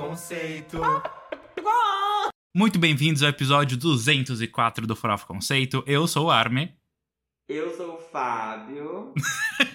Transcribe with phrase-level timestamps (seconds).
[0.00, 0.80] Conceito.
[2.56, 5.84] Muito bem-vindos ao episódio 204 do Farofa Conceito.
[5.86, 6.74] Eu sou o Arme.
[7.46, 9.12] Eu sou o Fábio.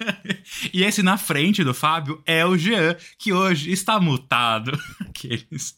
[0.73, 4.71] e esse na frente do Fábio é o Jean, que hoje está mutado.
[5.07, 5.77] Aqueles.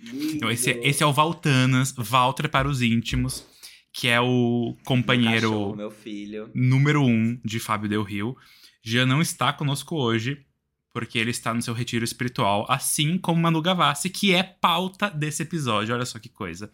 [0.00, 3.44] Então, esse, esse é o Valtanas, Walter para os íntimos,
[3.92, 6.48] que é o companheiro meu, cachorro, meu filho.
[6.54, 8.36] número um de Fábio Del Rio.
[8.84, 10.46] Jean não está conosco hoje,
[10.94, 15.42] porque ele está no seu retiro espiritual, assim como Manu Gavassi, que é pauta desse
[15.42, 15.92] episódio.
[15.92, 16.70] Olha só que coisa.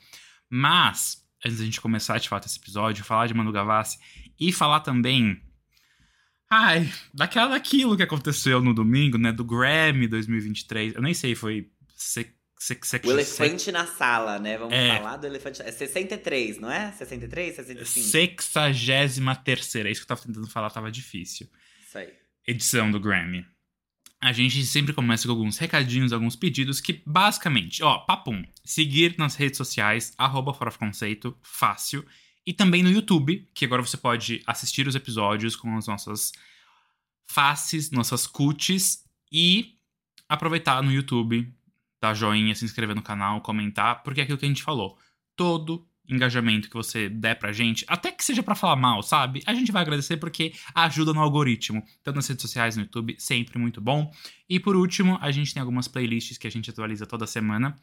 [0.47, 3.99] Mas, antes da gente começar de fato esse episódio, falar de Manu Gavassi
[4.39, 5.41] e falar também.
[6.51, 9.33] Ai, daquela daquilo que aconteceu no domingo, né?
[9.33, 10.97] Do Grammy 2023.
[10.97, 11.71] Eu nem sei, foi.
[11.97, 14.59] Se, se, se, o elefante na sala, né?
[14.59, 15.63] Vamos é, falar do elefante.
[15.63, 16.93] É 63, não é?
[16.93, 18.43] 63, 65?
[18.43, 19.89] 63 terceira.
[19.89, 21.49] É isso que eu tava tentando falar, tava difícil.
[21.87, 22.13] Isso aí.
[22.47, 23.47] Edição do Grammy.
[24.23, 29.35] A gente sempre começa com alguns recadinhos, alguns pedidos que, basicamente, ó, papum, seguir nas
[29.35, 32.05] redes sociais, arroba Conceito, fácil.
[32.47, 36.33] E também no YouTube, que agora você pode assistir os episódios com as nossas
[37.27, 39.79] faces, nossas cuties e
[40.29, 41.51] aproveitar no YouTube,
[42.01, 44.99] dar joinha, se inscrever no canal, comentar, porque é aquilo que a gente falou.
[45.35, 49.43] Todo engajamento que você der pra gente, até que seja para falar mal, sabe?
[49.47, 51.83] A gente vai agradecer porque ajuda no algoritmo.
[52.03, 54.11] Tanto nas redes sociais, no YouTube, sempre muito bom.
[54.49, 57.77] E por último, a gente tem algumas playlists que a gente atualiza toda semana.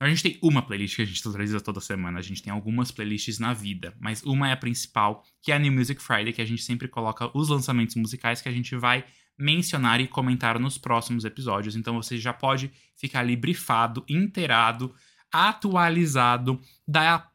[0.00, 2.18] A gente tem uma playlist que a gente atualiza toda semana.
[2.18, 5.58] A gente tem algumas playlists na vida, mas uma é a principal, que é a
[5.58, 9.04] New Music Friday, que a gente sempre coloca os lançamentos musicais que a gente vai
[9.38, 11.76] mencionar e comentar nos próximos episódios.
[11.76, 14.94] Então você já pode ficar ali brifado, inteirado,
[15.32, 17.28] atualizado da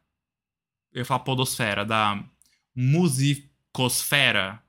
[0.92, 2.22] eu falar podosfera, da
[2.74, 4.62] musicosfera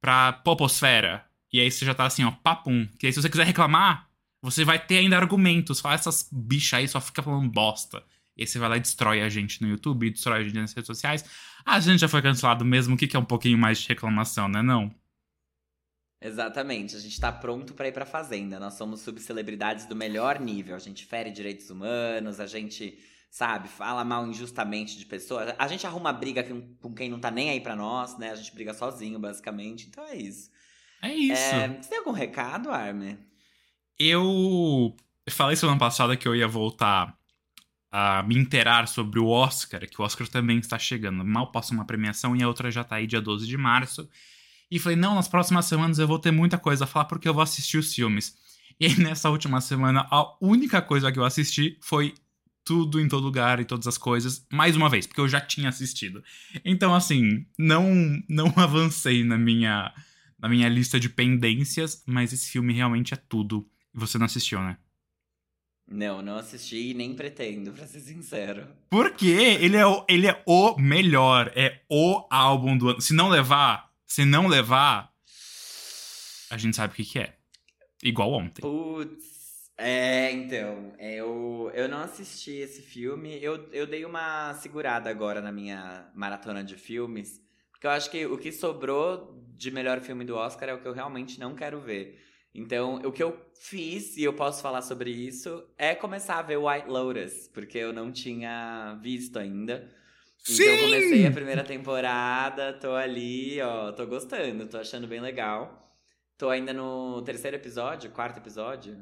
[0.00, 1.24] pra poposfera.
[1.52, 2.86] E aí você já tá assim, ó, papum.
[2.98, 4.08] Que aí se você quiser reclamar,
[4.42, 5.80] você vai ter ainda argumentos.
[5.80, 8.02] Fala essas bichas aí, só fica falando bosta.
[8.36, 10.72] E aí você vai lá e destrói a gente no YouTube, destrói a gente nas
[10.72, 11.24] redes sociais.
[11.64, 14.48] A gente já foi cancelado mesmo, o que, que é um pouquinho mais de reclamação,
[14.48, 14.94] né não?
[16.20, 18.58] Exatamente, a gente tá pronto para ir pra fazenda.
[18.58, 20.74] Nós somos subcelebridades do melhor nível.
[20.74, 22.98] A gente fere direitos humanos, a gente
[23.30, 23.68] sabe?
[23.68, 25.54] Fala mal injustamente de pessoas.
[25.58, 26.44] A gente arruma briga
[26.80, 28.30] com quem não tá nem aí pra nós, né?
[28.30, 29.86] A gente briga sozinho, basicamente.
[29.88, 30.50] Então é isso.
[31.02, 31.42] É isso.
[31.42, 33.18] É, você tem algum recado, Armin?
[33.98, 34.94] Eu
[35.28, 37.16] falei semana passada que eu ia voltar
[37.90, 41.24] a me inteirar sobre o Oscar, que o Oscar também está chegando.
[41.24, 44.08] Mal passa uma premiação e a outra já tá aí dia 12 de março.
[44.70, 47.34] E falei, não, nas próximas semanas eu vou ter muita coisa a falar porque eu
[47.34, 48.36] vou assistir os filmes.
[48.78, 52.12] E aí, nessa última semana, a única coisa que eu assisti foi
[52.66, 55.68] tudo em todo lugar e todas as coisas, mais uma vez, porque eu já tinha
[55.68, 56.22] assistido.
[56.64, 57.94] Então, assim, não
[58.28, 59.94] não avancei na minha
[60.38, 63.66] na minha lista de pendências, mas esse filme realmente é tudo.
[63.94, 64.76] E você não assistiu, né?
[65.88, 68.66] Não, não assisti e nem pretendo, pra ser sincero.
[68.90, 69.56] Por quê?
[69.60, 73.00] Ele é o, ele é o melhor, é o álbum do ano.
[73.00, 75.12] Se não levar, se não levar,
[76.50, 77.36] a gente sabe o que, que é.
[78.02, 78.60] Igual ontem.
[78.60, 79.35] Putz.
[79.78, 83.42] É, então, eu, eu não assisti esse filme.
[83.42, 87.42] Eu, eu dei uma segurada agora na minha maratona de filmes.
[87.70, 90.88] Porque eu acho que o que sobrou de melhor filme do Oscar é o que
[90.88, 92.22] eu realmente não quero ver.
[92.54, 96.56] Então, o que eu fiz, e eu posso falar sobre isso, é começar a ver
[96.56, 99.94] White Lotus, porque eu não tinha visto ainda.
[100.38, 100.62] Sim!
[100.62, 105.82] Então, eu comecei a primeira temporada, tô ali, ó, tô gostando, tô achando bem legal.
[106.38, 108.96] Tô ainda no terceiro episódio, quarto episódio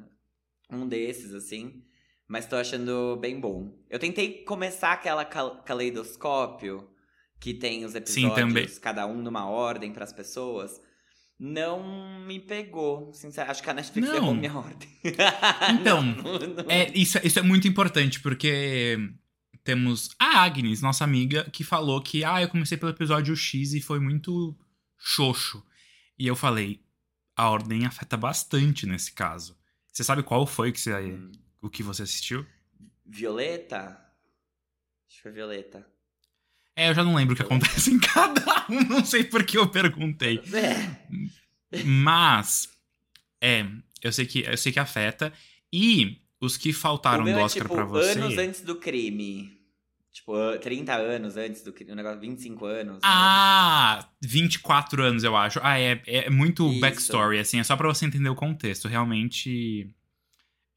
[0.70, 1.82] um desses, assim.
[2.28, 3.76] Mas tô achando bem bom.
[3.90, 6.88] Eu tentei começar aquela cal caleidoscópio
[7.38, 10.80] que tem os episódios, Sim, cada um numa ordem para as pessoas.
[11.38, 13.50] Não me pegou, sinceramente.
[13.50, 14.16] Acho que a Netflix não.
[14.16, 14.88] errou minha ordem.
[15.78, 18.96] Então, não, não, É, isso, isso é muito importante, porque
[19.62, 23.80] temos a Agnes, nossa amiga, que falou que, ah, eu comecei pelo episódio X e
[23.80, 24.56] foi muito
[24.96, 25.62] xoxo.
[26.18, 26.80] E eu falei,
[27.36, 29.56] a ordem afeta bastante nesse caso.
[29.94, 31.30] Você sabe qual foi que você, hum.
[31.62, 32.44] o que você assistiu?
[33.06, 33.96] Violeta?
[35.06, 35.86] Acho que foi Violeta.
[36.74, 39.56] É, eu já não lembro o que acontece em cada um, não sei por que
[39.56, 40.40] eu perguntei.
[40.52, 41.84] É.
[41.84, 42.68] Mas,
[43.40, 43.64] é,
[44.02, 45.32] eu sei que, eu sei que afeta.
[45.72, 48.18] E os que faltaram do é, Oscar tipo, pra você.
[48.18, 49.63] anos antes do crime.
[50.14, 53.00] Tipo, 30 anos antes do crime, um negócio, 25 anos.
[53.02, 54.08] Ah, né?
[54.22, 55.58] 24 anos, eu acho.
[55.60, 56.80] Ah, é, é muito Isso.
[56.80, 58.86] backstory, assim, é só pra você entender o contexto.
[58.86, 59.92] Realmente.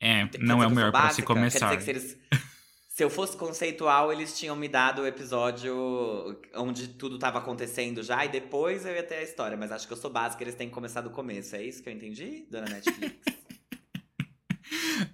[0.02, 1.70] É, não é o melhor para se começar.
[1.70, 2.42] Quer dizer que se, eles,
[2.90, 8.26] se eu fosse conceitual, eles tinham me dado o episódio onde tudo tava acontecendo já,
[8.26, 9.56] e depois eu ia ter a história.
[9.56, 11.56] Mas acho que eu sou básica, eles têm que começar do começo.
[11.56, 13.16] É isso que eu entendi, dona Netflix?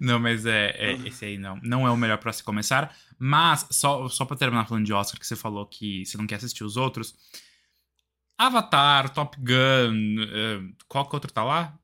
[0.00, 1.58] Não, mas é, é, esse aí não.
[1.62, 2.94] Não é o melhor pra se começar.
[3.18, 6.36] Mas, só, só pra terminar falando de Oscar, que você falou que você não quer
[6.36, 7.14] assistir os outros.
[8.36, 11.78] Avatar, Top Gun, uh, qual que outro tá lá?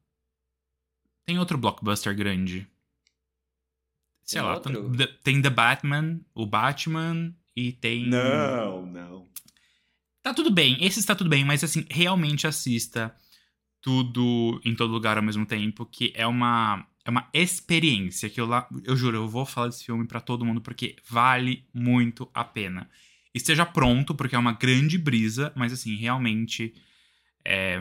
[1.25, 2.67] Tem outro blockbuster grande.
[4.25, 4.97] Sei Tem lá, outro?
[4.97, 8.09] tem, tem The Batman, o Batman e tem.
[8.09, 9.29] Não, não.
[10.23, 13.15] Tá tudo bem, esse está tudo bem, mas assim, realmente assista
[13.81, 18.47] tudo em todo lugar ao mesmo tempo, que é uma é uma experiência que eu
[18.47, 22.45] lá, eu juro, eu vou falar desse filme pra todo mundo porque vale muito a
[22.45, 22.89] pena.
[23.35, 26.75] Esteja pronto, porque é uma grande brisa, mas assim, realmente
[27.45, 27.81] é,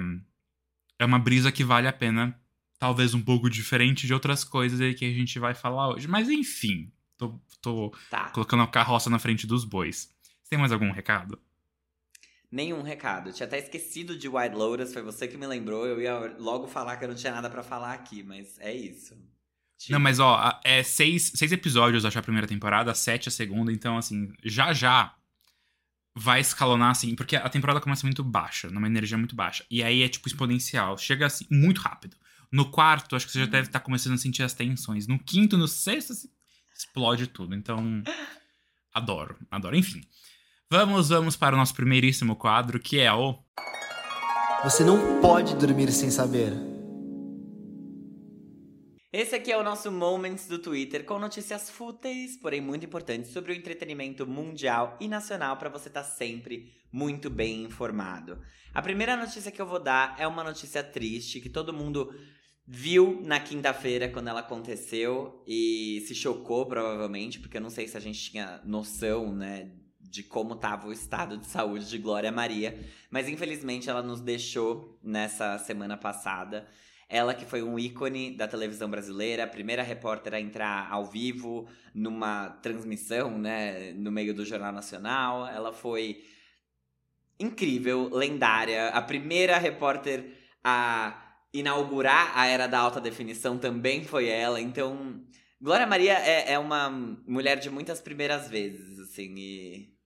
[0.97, 2.39] é uma brisa que vale a pena,
[2.77, 6.07] talvez um pouco diferente de outras coisas aí que a gente vai falar hoje.
[6.07, 8.29] Mas enfim, tô, tô Tá.
[8.29, 10.13] colocando a carroça na frente dos bois.
[10.43, 11.37] Você tem mais algum recado?
[12.51, 13.31] Nenhum recado.
[13.31, 15.85] Tinha até esquecido de White Lotus, foi você que me lembrou.
[15.85, 19.15] Eu ia logo falar que eu não tinha nada pra falar aqui, mas é isso.
[19.77, 23.71] Tipo, Não, mas ó, é seis, seis episódios, acho, a primeira temporada, sete a segunda,
[23.71, 25.15] então, assim, já já
[26.13, 29.63] vai escalonar, assim, porque a temporada começa muito baixa, numa energia muito baixa.
[29.71, 32.17] E aí é, tipo, exponencial, chega, assim, muito rápido.
[32.51, 35.07] No quarto, acho que você já deve estar começando a sentir as tensões.
[35.07, 36.29] No quinto, no sexto, assim,
[36.75, 37.55] explode tudo.
[37.55, 38.03] Então,
[38.93, 39.77] adoro, adoro.
[39.77, 40.01] Enfim,
[40.71, 43.35] vamos, vamos para o nosso primeiríssimo quadro, que é o...
[44.63, 46.53] Você não pode dormir sem saber.
[49.11, 53.51] Esse aqui é o nosso Moments do Twitter com notícias fúteis, porém muito importantes sobre
[53.51, 58.37] o entretenimento mundial e nacional para você estar sempre muito bem informado.
[58.71, 62.13] A primeira notícia que eu vou dar é uma notícia triste que todo mundo
[62.67, 67.97] viu na quinta-feira quando ela aconteceu e se chocou provavelmente, porque eu não sei se
[67.97, 69.71] a gente tinha noção, né,
[70.09, 72.79] de como estava o estado de saúde de Glória Maria,
[73.09, 76.67] mas infelizmente ela nos deixou nessa semana passada.
[77.07, 81.67] Ela que foi um ícone da televisão brasileira, a primeira repórter a entrar ao vivo
[81.93, 85.47] numa transmissão, né, no meio do Jornal Nacional.
[85.47, 86.23] Ela foi
[87.39, 94.61] incrível, lendária, a primeira repórter a inaugurar a era da alta definição também foi ela.
[94.61, 95.23] Então,
[95.61, 99.98] Glória Maria é, é uma mulher de muitas primeiras vezes, assim, e,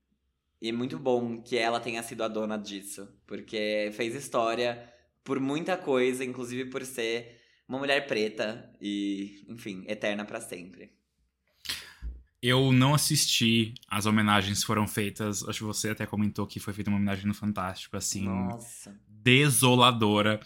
[0.64, 4.90] e é muito bom que ela tenha sido a dona disso, porque fez história
[5.22, 7.38] por muita coisa, inclusive por ser
[7.68, 10.94] uma mulher preta e, enfim, eterna pra sempre.
[12.42, 16.90] Eu não assisti, as homenagens foram feitas, acho que você até comentou que foi feita
[16.90, 18.98] uma homenagem no Fantástico, assim, Nossa.
[19.08, 20.40] desoladora.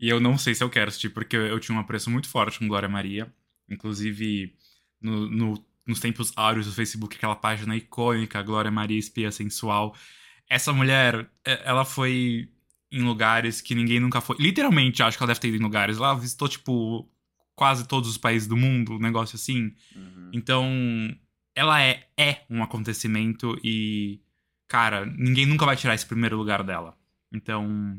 [0.00, 2.28] E eu não sei se eu quero assistir, porque eu, eu tinha um apreço muito
[2.28, 3.32] forte com Glória Maria.
[3.68, 4.52] Inclusive,
[5.00, 9.94] no, no- nos tempos áureos do Facebook, aquela página icônica, Glória Maria Espia Sensual.
[10.48, 12.48] Essa mulher, é, ela foi
[12.92, 14.36] em lugares que ninguém nunca foi.
[14.38, 15.96] Literalmente, acho que ela deve ter ido em lugares.
[15.96, 17.08] Ela visitou, tipo,
[17.54, 19.74] quase todos os países do mundo, um negócio assim.
[19.94, 20.30] Uhum.
[20.32, 20.66] Então,
[21.54, 24.20] ela é, é um acontecimento e,
[24.66, 26.96] cara, ninguém nunca vai tirar esse primeiro lugar dela.
[27.32, 27.98] Então,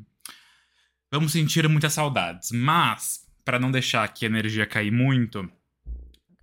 [1.12, 2.52] vamos sentir muitas saudades.
[2.52, 5.50] Mas, para não deixar que a energia cair muito,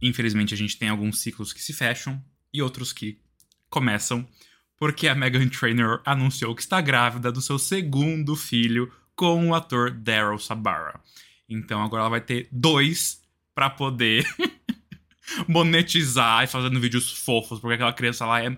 [0.00, 2.22] infelizmente a gente tem alguns ciclos que se fecham
[2.52, 3.20] e outros que
[3.68, 4.26] começam,
[4.76, 9.90] porque a Megan Trainor anunciou que está grávida do seu segundo filho com o ator
[9.90, 11.00] Daryl Sabara.
[11.48, 13.22] Então agora ela vai ter dois
[13.55, 14.24] pra poder
[15.48, 18.56] monetizar e fazendo vídeos fofos, porque aquela criança lá é.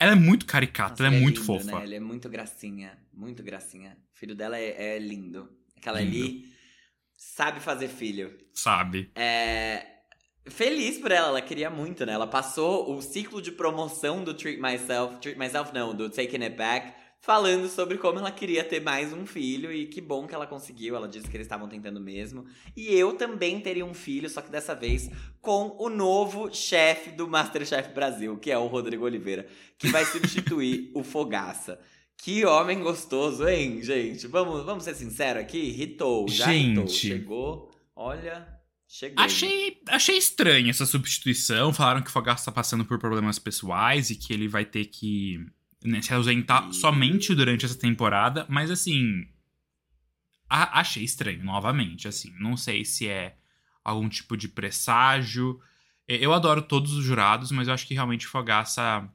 [0.00, 1.78] Ela é muito caricata, Nossa, ela é ele muito lindo, fofa.
[1.78, 1.84] Né?
[1.84, 3.98] Ele é muito gracinha, muito gracinha.
[4.14, 5.50] O filho dela é, é lindo.
[5.76, 6.16] Aquela Lindo.
[6.16, 6.48] ali
[7.16, 8.32] sabe fazer filho.
[8.54, 9.10] Sabe?
[9.14, 9.84] É,
[10.50, 12.12] Feliz por ela, ela queria muito, né?
[12.12, 16.56] Ela passou o ciclo de promoção do Treat Myself, Treat Myself não, do Taking It
[16.56, 20.46] Back, falando sobre como ela queria ter mais um filho e que bom que ela
[20.46, 20.96] conseguiu.
[20.96, 22.46] Ela disse que eles estavam tentando mesmo.
[22.76, 27.28] E eu também teria um filho, só que dessa vez com o novo chefe do
[27.28, 31.78] Masterchef Brasil, que é o Rodrigo Oliveira, que vai substituir o Fogaça.
[32.16, 34.26] Que homem gostoso, hein, gente?
[34.26, 35.80] Vamos, vamos ser sinceros aqui?
[35.80, 36.86] Hitou, já hitou.
[36.86, 37.08] Gente.
[37.08, 38.57] Chegou, olha,
[38.88, 39.22] chegou.
[39.22, 41.72] Achei, achei estranha essa substituição.
[41.72, 45.44] Falaram que o Fogaça tá passando por problemas pessoais e que ele vai ter que
[45.84, 46.72] né, se ausentar Ih.
[46.74, 48.46] somente durante essa temporada.
[48.48, 49.26] Mas assim.
[50.48, 52.08] a- achei estranho, novamente.
[52.08, 53.36] Assim, não sei se é
[53.84, 55.60] algum tipo de presságio.
[56.08, 59.08] E- Eu adoro todos os jurados, mas eu acho que realmente o Fogaça.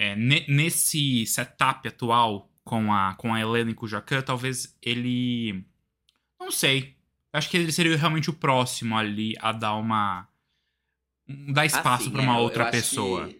[0.00, 4.76] é, ne- nesse setup atual com a, com a Helena e com o Jacan, talvez
[4.82, 5.64] ele.
[6.38, 6.96] Não sei.
[7.32, 10.26] Acho que ele seria realmente o próximo ali a dar uma.
[11.26, 13.30] dar espaço Assim, pra é, uma eu- outra eu pessoa.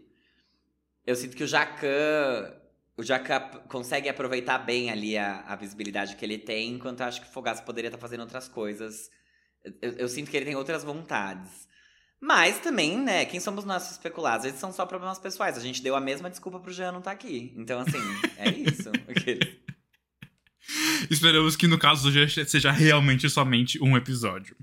[1.07, 2.54] Eu sinto que o Jacan.
[2.97, 7.21] O Jacan consegue aproveitar bem ali a, a visibilidade que ele tem, enquanto eu acho
[7.23, 9.09] que o Fogaça poderia estar fazendo outras coisas.
[9.80, 11.68] Eu, eu sinto que ele tem outras vontades.
[12.21, 14.45] Mas também, né, quem somos nós especulados?
[14.45, 15.57] Eles são só problemas pessoais.
[15.57, 17.54] A gente deu a mesma desculpa pro Jean não estar tá aqui.
[17.57, 17.99] Então, assim,
[18.37, 18.90] é isso.
[21.10, 24.56] Esperamos que no caso do seja realmente somente um episódio.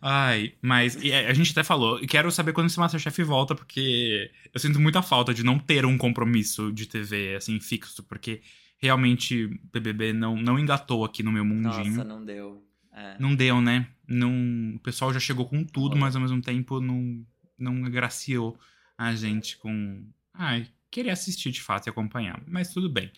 [0.00, 4.60] Ai, mas é, a gente até falou, quero saber quando esse Masterchef volta, porque eu
[4.60, 8.42] sinto muita falta de não ter um compromisso de TV, assim, fixo, porque
[8.78, 11.96] realmente BBB não, não engatou aqui no meu mundinho.
[11.96, 12.62] Nossa, não deu.
[12.92, 13.16] É.
[13.18, 13.88] Não deu, né?
[14.06, 17.24] Não, o pessoal já chegou com tudo, mas ao mesmo tempo não,
[17.58, 18.58] não agraciou
[18.98, 20.04] a gente com.
[20.34, 22.42] Ai, querer assistir de fato e acompanhar.
[22.46, 23.10] Mas tudo bem.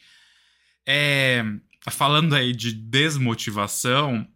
[0.87, 1.43] É,
[1.91, 4.27] falando aí de desmotivação,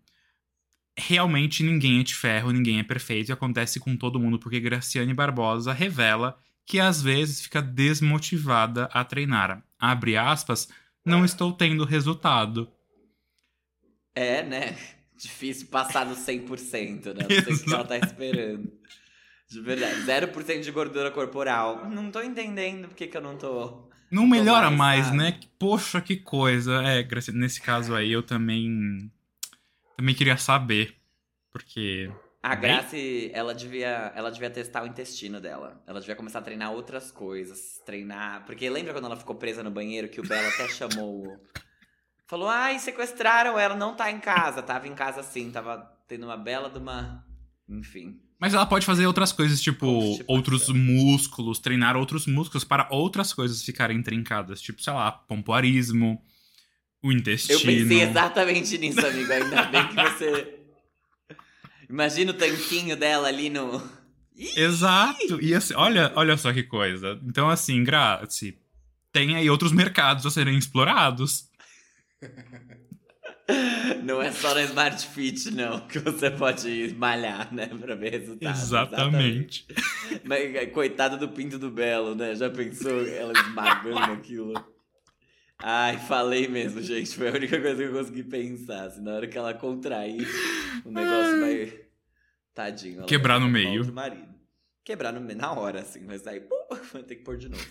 [0.97, 5.14] realmente ninguém é de ferro, ninguém é perfeito e acontece com todo mundo porque Graciane
[5.14, 9.64] Barbosa revela que às vezes fica desmotivada a treinar.
[9.78, 10.69] Abre aspas,
[11.05, 12.71] não estou tendo resultado.
[14.14, 14.76] É, né?
[15.17, 17.26] difícil passar no 100%, né?
[17.28, 18.73] Não sei o que ela tá esperando.
[19.49, 20.02] De verdade.
[20.02, 21.88] 0% de gordura corporal.
[21.88, 23.88] Não tô entendendo por que, que eu não tô.
[24.11, 25.41] Não melhora mais, mais né?
[25.59, 26.83] Poxa, que coisa.
[26.83, 29.11] É, nesse caso aí eu também.
[29.97, 30.97] Também queria saber.
[31.50, 32.11] Porque.
[32.43, 35.83] A Grace, ela devia, ela devia testar o intestino dela.
[35.87, 37.81] Ela devia começar a treinar outras coisas.
[37.85, 38.45] Treinar.
[38.47, 41.38] Porque lembra quando ela ficou presa no banheiro que o Belo até chamou
[42.29, 44.62] Falou, ai, sequestraram ela, não tá em casa.
[44.62, 47.27] Tava em casa sim, tava tendo uma bela de uma.
[47.67, 48.21] Enfim.
[48.40, 49.87] Mas ela pode fazer outras coisas, tipo,
[50.28, 54.61] outros músculos, treinar outros músculos para outras coisas ficarem trincadas.
[54.61, 56.23] Tipo, sei lá, pompoarismo,
[57.02, 57.59] o intestino.
[57.59, 59.33] Eu pensei exatamente nisso, amigo.
[59.33, 60.54] Ainda bem que você.
[61.90, 63.83] Imagina o tanquinho dela ali no.
[64.57, 65.42] Exato!
[65.42, 67.21] E assim, olha, olha só que coisa.
[67.25, 68.57] Então, assim, Grazi,
[69.12, 71.49] tem aí outros mercados a serem explorados.
[74.05, 78.62] Não é só na Smart Fit, não, que você pode malhar, né, pra ver resultados.
[78.62, 79.67] Exatamente.
[79.69, 80.23] Exatamente.
[80.25, 82.35] Mas, coitada do Pinto do Belo, né?
[82.35, 84.52] Já pensou ela esmagando aquilo?
[85.61, 87.17] Ai, falei mesmo, gente.
[87.17, 88.87] Foi a única coisa que eu consegui pensar.
[88.87, 90.28] Assim, na hora que ela contrair,
[90.85, 91.81] o negócio vai.
[92.55, 93.07] Tadinho.
[93.07, 93.93] Quebrar no meio.
[93.93, 94.35] Marido.
[94.85, 96.05] Quebrar no meio, na hora, assim.
[96.07, 96.57] Mas aí, pô,
[96.93, 97.64] vai ter que pôr de novo.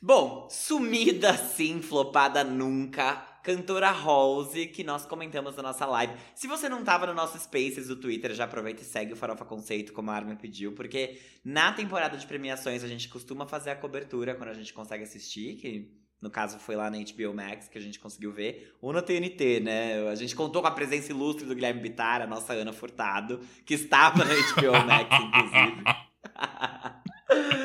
[0.00, 6.14] Bom, sumida assim, flopada nunca cantora Rose, que nós comentamos na nossa live.
[6.34, 9.44] Se você não tava no nosso Spaces do Twitter, já aproveita e segue o Farofa
[9.44, 13.76] Conceito, como a Armin pediu, porque na temporada de premiações a gente costuma fazer a
[13.76, 17.76] cobertura quando a gente consegue assistir, que no caso foi lá na HBO Max que
[17.76, 20.08] a gente conseguiu ver, ou na TNT, né?
[20.08, 23.74] A gente contou com a presença ilustre do Guilherme Bittar, a nossa Ana Furtado, que
[23.74, 25.82] estava na HBO Max, inclusive.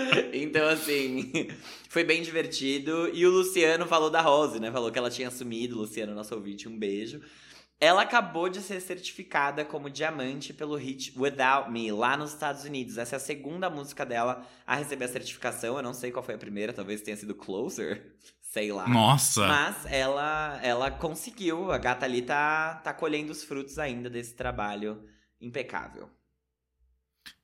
[0.43, 1.31] então, assim,
[1.89, 3.09] foi bem divertido.
[3.13, 4.71] E o Luciano falou da Rose, né?
[4.71, 7.21] Falou que ela tinha assumido, Luciano, nosso ouvinte, um beijo.
[7.79, 12.97] Ela acabou de ser certificada como diamante pelo hit Without Me, lá nos Estados Unidos.
[12.97, 15.77] Essa é a segunda música dela a receber a certificação.
[15.77, 18.15] Eu não sei qual foi a primeira, talvez tenha sido Closer.
[18.41, 18.87] Sei lá.
[18.87, 19.45] Nossa!
[19.45, 21.71] Mas ela, ela conseguiu.
[21.71, 25.03] A gata ali tá, tá colhendo os frutos ainda desse trabalho
[25.39, 26.09] impecável.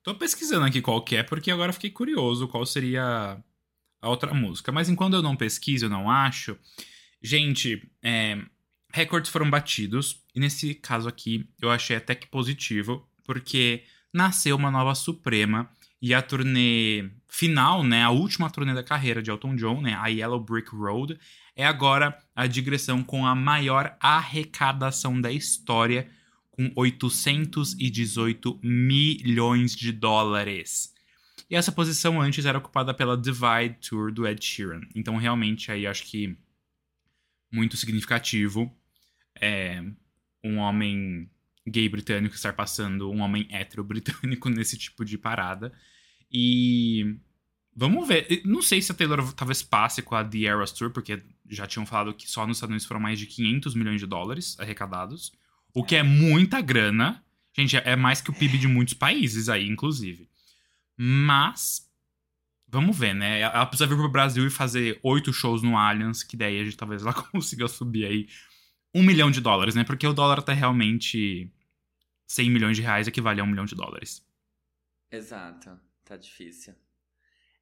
[0.03, 3.41] Tô pesquisando aqui qual que é, porque agora fiquei curioso qual seria
[4.01, 4.69] a outra música.
[4.69, 6.57] Mas enquanto eu não pesquiso, eu não acho.
[7.21, 8.37] Gente, é,
[8.91, 10.21] recordes foram batidos.
[10.35, 13.83] E nesse caso aqui, eu achei até que positivo, porque
[14.13, 15.69] nasceu uma nova Suprema.
[16.01, 20.07] E a turnê final, né, a última turnê da carreira de Elton John, né, a
[20.07, 21.17] Yellow Brick Road,
[21.55, 26.11] é agora a digressão com a maior arrecadação da história
[26.53, 30.93] com 818 milhões de dólares.
[31.49, 34.81] E essa posição antes era ocupada pela Divide Tour do Ed Sheeran.
[34.95, 36.37] Então, realmente, aí acho que
[37.51, 38.71] muito significativo
[39.39, 39.83] é
[40.43, 41.29] um homem
[41.65, 45.73] gay britânico estar passando um homem hétero britânico nesse tipo de parada.
[46.31, 47.17] E
[47.75, 48.43] vamos ver.
[48.45, 51.85] Não sei se a Taylor talvez passe com a The Eras Tour, porque já tinham
[51.85, 55.31] falado que só nos Estados Unidos foram mais de 500 milhões de dólares arrecadados.
[55.73, 57.23] O que é muita grana.
[57.55, 60.29] Gente, é mais que o PIB de muitos países aí, inclusive.
[60.97, 61.89] Mas.
[62.67, 63.41] Vamos ver, né?
[63.41, 66.75] Ela precisa vir pro Brasil e fazer oito shows no Allianz, que daí a gente
[66.75, 68.27] talvez ela consiga subir aí
[68.95, 69.83] um milhão de dólares, né?
[69.83, 71.51] Porque o dólar tá realmente
[72.27, 74.25] 100 milhões de reais equivale a um milhão de dólares.
[75.11, 75.79] Exato.
[76.03, 76.73] Tá difícil.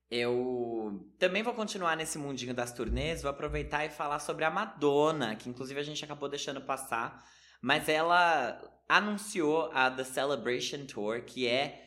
[0.10, 5.36] Eu também vou continuar nesse mundinho das turnês, vou aproveitar e falar sobre a Madonna,
[5.36, 7.26] que inclusive a gente acabou deixando passar
[7.62, 11.86] mas ela anunciou a The Celebration Tour, que é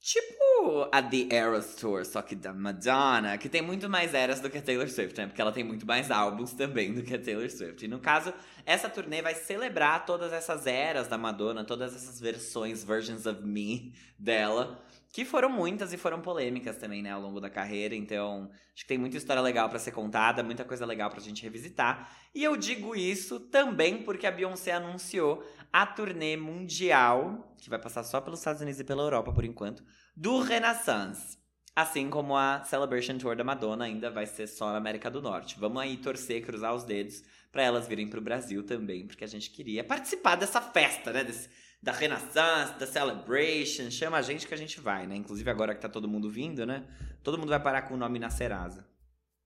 [0.00, 4.48] tipo a The Eras Tour, só que da Madonna, que tem muito mais eras do
[4.48, 5.26] que a Taylor Swift, né?
[5.26, 7.84] Porque ela tem muito mais álbuns também do que a Taylor Swift.
[7.84, 8.32] E no caso,
[8.64, 13.94] essa turnê vai celebrar todas essas eras da Madonna, todas essas versões, versions of me
[14.18, 14.82] dela.
[15.12, 17.94] Que foram muitas e foram polêmicas também, né, ao longo da carreira.
[17.94, 21.42] Então, acho que tem muita história legal para ser contada, muita coisa legal pra gente
[21.42, 22.10] revisitar.
[22.34, 28.04] E eu digo isso também porque a Beyoncé anunciou a turnê mundial, que vai passar
[28.04, 29.84] só pelos Estados Unidos e pela Europa por enquanto,
[30.16, 31.38] do Renaissance.
[31.74, 35.58] Assim como a Celebration Tour da Madonna ainda vai ser só na América do Norte.
[35.58, 39.50] Vamos aí torcer, cruzar os dedos para elas virem pro Brasil também, porque a gente
[39.50, 41.24] queria participar dessa festa, né?
[41.24, 41.48] Desse,
[41.82, 43.90] da Renaissance, da Celebration.
[43.90, 45.16] Chama a gente que a gente vai, né?
[45.16, 46.84] Inclusive agora que tá todo mundo vindo, né?
[47.22, 48.86] Todo mundo vai parar com o nome na Serasa.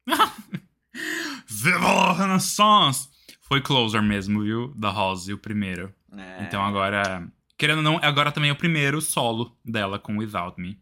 [1.46, 3.08] Viva a Renaissance!
[3.40, 4.74] Foi Closer mesmo, viu?
[4.74, 5.94] Da Rose, o primeiro.
[6.12, 6.44] É.
[6.44, 10.80] Então agora, querendo ou não, agora também é o primeiro solo dela com Without Me.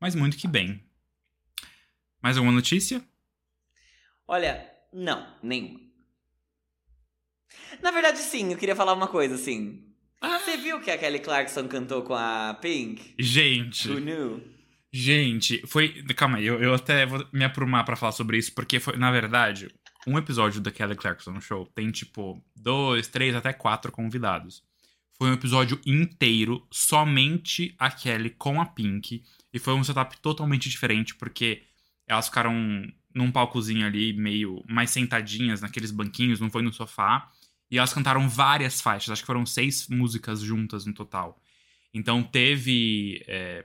[0.00, 0.84] Mas muito que bem.
[2.22, 3.02] Mais alguma notícia?
[4.26, 5.80] Olha, não, nenhuma.
[7.82, 9.89] Na verdade, sim, eu queria falar uma coisa, assim.
[10.22, 13.14] Você viu que a Kelly Clarkson cantou com a Pink?
[13.18, 14.42] Gente, Who knew?
[14.92, 16.02] gente, foi.
[16.14, 19.10] Calma aí, eu, eu até vou me aprumar pra falar sobre isso, porque foi, na
[19.10, 19.68] verdade,
[20.06, 24.62] um episódio da Kelly Clarkson Show tem tipo dois, três, até quatro convidados.
[25.16, 29.22] Foi um episódio inteiro somente a Kelly com a Pink.
[29.52, 31.62] E foi um setup totalmente diferente, porque
[32.06, 32.54] elas ficaram
[33.14, 37.28] num palcozinho ali, meio mais sentadinhas naqueles banquinhos, não foi no sofá.
[37.70, 41.40] E elas cantaram várias faixas, acho que foram seis músicas juntas no total.
[41.94, 43.64] Então teve é,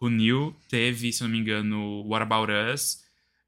[0.00, 3.02] Who Knew, teve, se não me engano, What About Us.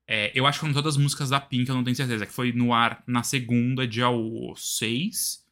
[0.07, 2.33] É, eu acho que foram todas as músicas da Pink, eu não tenho certeza, que
[2.33, 4.07] foi no ar na segunda, dia
[4.55, 5.45] 6.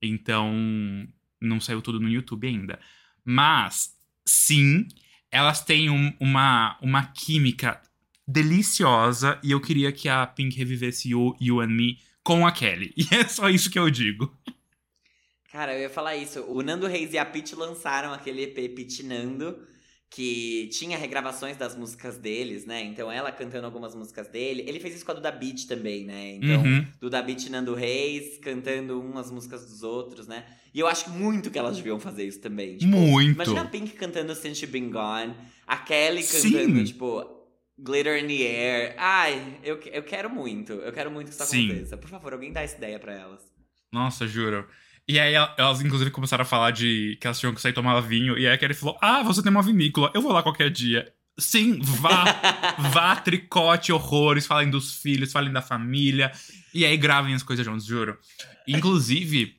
[0.00, 0.52] Então,
[1.40, 2.78] não saiu tudo no YouTube ainda.
[3.24, 3.94] Mas,
[4.24, 4.86] sim,
[5.30, 7.80] elas têm um- uma, uma química
[8.26, 12.92] deliciosa e eu queria que a Pink revivesse o You and Me com a Kelly.
[12.96, 14.30] E é só isso que eu digo.
[15.52, 16.42] Cara, eu ia falar isso.
[16.42, 19.58] O Nando Reis e a Pitty lançaram aquele EP Pitinando,
[20.08, 22.82] que tinha regravações das músicas deles, né?
[22.84, 24.64] Então ela cantando algumas músicas dele.
[24.66, 26.34] Ele fez isso com a Duda Beat também, né?
[26.36, 26.86] Então, Uhum.
[27.00, 30.44] Duda Beat e Nando Reis cantando umas músicas dos outros, né?
[30.72, 32.76] E eu acho muito que elas deviam fazer isso também.
[32.76, 33.32] Tipo, Muito.
[33.34, 35.34] Imagina a Pink cantando Since You've Been Gone,
[35.66, 36.52] a Kelly Sim.
[36.52, 37.39] cantando, tipo,
[37.82, 38.94] Glitter in the Air.
[38.98, 40.72] Ai, eu, eu quero muito.
[40.74, 41.66] Eu quero muito que isso Sim.
[41.70, 41.96] aconteça.
[41.96, 43.40] Por favor, alguém dá essa ideia pra elas.
[43.92, 44.66] Nossa, juro.
[45.08, 47.98] E aí el- elas, inclusive, começaram a falar de que elas tinham que sair tomar
[48.00, 48.38] vinho.
[48.38, 51.12] E aí a Kelly falou: Ah, você tem uma vinícola, eu vou lá qualquer dia.
[51.38, 52.24] Sim, vá,
[52.92, 56.30] vá, tricote horrores, falem dos filhos, falem da família.
[56.74, 58.16] E aí gravem as coisas juntos, juro.
[58.68, 59.56] Inclusive,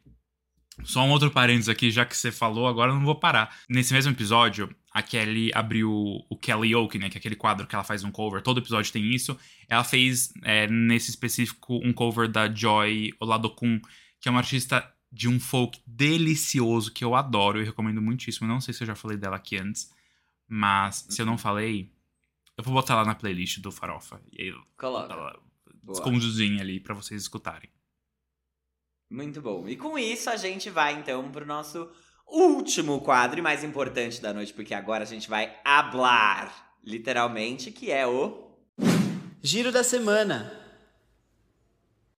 [0.83, 3.55] só um outro parênteses aqui, já que você falou, agora eu não vou parar.
[3.69, 7.09] Nesse mesmo episódio, a Kelly abriu o Kelly Oak, né?
[7.09, 8.41] Que é aquele quadro que ela faz um cover.
[8.41, 9.37] Todo episódio tem isso.
[9.67, 13.79] Ela fez, é, nesse específico, um cover da Joy Oladokun,
[14.19, 18.47] que é uma artista de um folk delicioso que eu adoro e recomendo muitíssimo.
[18.47, 19.91] Não sei se eu já falei dela aqui antes,
[20.47, 21.91] mas se eu não falei,
[22.57, 24.21] eu vou botar lá na playlist do Farofa.
[24.31, 25.13] E aí, Coloca.
[25.13, 25.37] lá,
[25.89, 27.69] escondidinho ali pra vocês escutarem.
[29.11, 29.67] Muito bom.
[29.67, 31.91] E com isso a gente vai então pro nosso
[32.25, 37.91] último quadro e mais importante da noite, porque agora a gente vai hablar, literalmente, que
[37.91, 38.55] é o.
[39.43, 40.57] Giro da semana.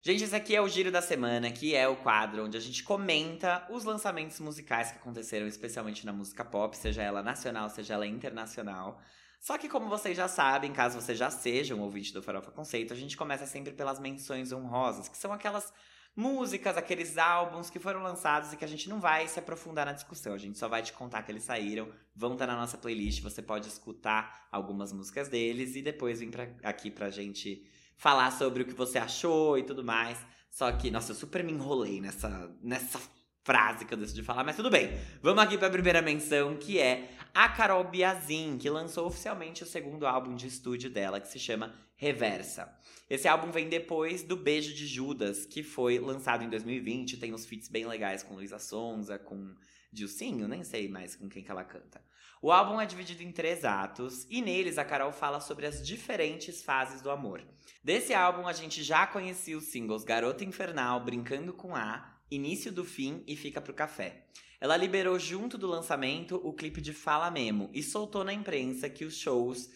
[0.03, 2.83] Gente, esse aqui é o Giro da Semana, que é o quadro onde a gente
[2.83, 8.05] comenta os lançamentos musicais que aconteceram, especialmente na música pop, seja ela nacional, seja ela
[8.05, 9.01] internacional.
[9.39, 12.93] Só que, como vocês já sabem, caso você já seja um ouvinte do Farofa Conceito,
[12.93, 15.71] a gente começa sempre pelas menções honrosas, que são aquelas
[16.15, 19.93] músicas, aqueles álbuns que foram lançados e que a gente não vai se aprofundar na
[19.93, 20.33] discussão.
[20.33, 23.41] A gente só vai te contar que eles saíram, vão estar na nossa playlist, você
[23.41, 27.65] pode escutar algumas músicas deles e depois vir pra, aqui pra gente
[27.97, 30.17] falar sobre o que você achou e tudo mais.
[30.49, 32.99] Só que, nossa, eu super me enrolei nessa, nessa
[33.43, 34.91] frase que eu decidi falar, mas tudo bem.
[35.21, 40.05] Vamos aqui pra primeira menção, que é a Carol Biazin, que lançou oficialmente o segundo
[40.05, 42.69] álbum de estúdio dela, que se chama Reversa.
[43.09, 47.15] Esse álbum vem depois do Beijo de Judas, que foi lançado em 2020.
[47.15, 49.55] Tem uns feats bem legais com Luísa Sonza, com
[49.89, 52.03] Dilcinho, nem sei mais com quem que ela canta.
[52.41, 56.61] O álbum é dividido em três atos, e neles a Carol fala sobre as diferentes
[56.61, 57.41] fases do amor.
[57.81, 62.83] Desse álbum a gente já conhecia os singles Garota Infernal, Brincando com A, Início do
[62.83, 64.25] Fim e Fica Pro Café.
[64.59, 69.05] Ela liberou junto do lançamento o clipe de Fala Memo e soltou na imprensa que
[69.05, 69.69] os shows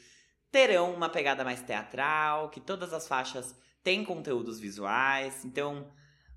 [0.57, 5.45] terão uma pegada mais teatral, que todas as faixas têm conteúdos visuais.
[5.45, 5.87] Então,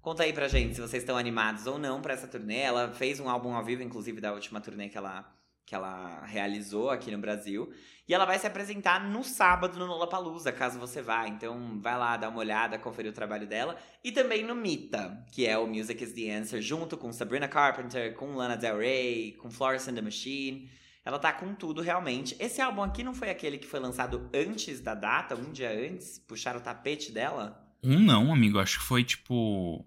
[0.03, 2.59] conta aí pra gente se vocês estão animados ou não pra essa turnê.
[2.59, 5.27] Ela fez um álbum ao vivo, inclusive, da última turnê que ela,
[5.65, 7.73] que ela realizou aqui no Brasil.
[8.07, 11.27] E ela vai se apresentar no sábado no Lollapalooza, caso você vá.
[11.27, 13.75] Então, vai lá, dá uma olhada, conferir o trabalho dela.
[14.05, 18.15] E também no Mita, que é o Music is the Answer, junto com Sabrina Carpenter,
[18.15, 20.69] com Lana Del Rey, com Florence and the Machine.
[21.05, 22.37] Ela tá com tudo realmente.
[22.39, 26.19] Esse álbum aqui não foi aquele que foi lançado antes da data, um dia antes?
[26.19, 27.67] Puxaram o tapete dela?
[27.83, 28.59] Um não, amigo.
[28.59, 29.87] Acho que foi tipo.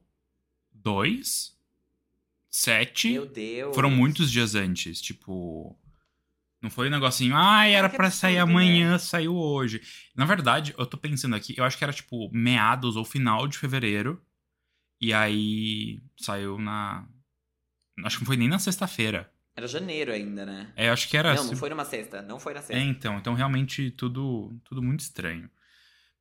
[0.72, 1.56] Dois?
[2.50, 3.12] Sete?
[3.12, 3.76] Meu Deus.
[3.76, 5.00] Foram muitos dias antes.
[5.00, 5.78] Tipo.
[6.62, 8.40] Não foi um negocinho, ah, era que pra sair né?
[8.40, 9.82] amanhã, saiu hoje.
[10.16, 13.58] Na verdade, eu tô pensando aqui, eu acho que era tipo meados ou final de
[13.58, 14.24] fevereiro.
[15.00, 17.06] E aí saiu na.
[18.06, 19.30] Acho que não foi nem na sexta-feira.
[19.56, 20.72] Era janeiro ainda, né?
[20.76, 21.36] É, acho que era.
[21.36, 22.22] não, não foi numa sexta.
[22.22, 22.84] Não foi na É, sexta.
[22.84, 25.50] então, então realmente tudo, tudo muito estranho.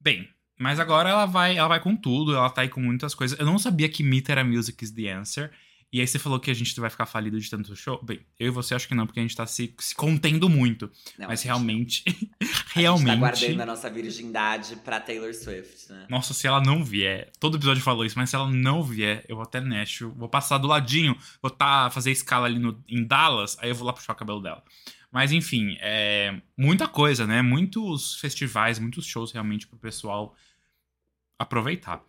[0.00, 3.38] Bem, mas agora ela vai, ela vai com tudo, ela tá aí com muitas coisas.
[3.38, 5.50] Eu não sabia que Meet era Music is the Answer.
[5.92, 8.00] E aí você falou que a gente vai ficar falido de tanto show.
[8.02, 10.90] Bem, eu e você acho que não, porque a gente tá se, se contendo muito.
[11.18, 12.12] Não, mas realmente, não.
[12.40, 13.18] A gente tá realmente.
[13.18, 16.06] guardando a nossa virgindade pra Taylor Swift, né?
[16.08, 19.36] Nossa, se ela não vier, todo episódio falou isso, mas se ela não vier, eu
[19.36, 23.58] vou até Nashville, vou passar do ladinho, vou tá, fazer escala ali no, em Dallas,
[23.60, 24.64] aí eu vou lá puxar o cabelo dela.
[25.10, 27.42] Mas enfim, é muita coisa, né?
[27.42, 30.34] Muitos festivais, muitos shows realmente pro pessoal
[31.38, 32.02] aproveitar.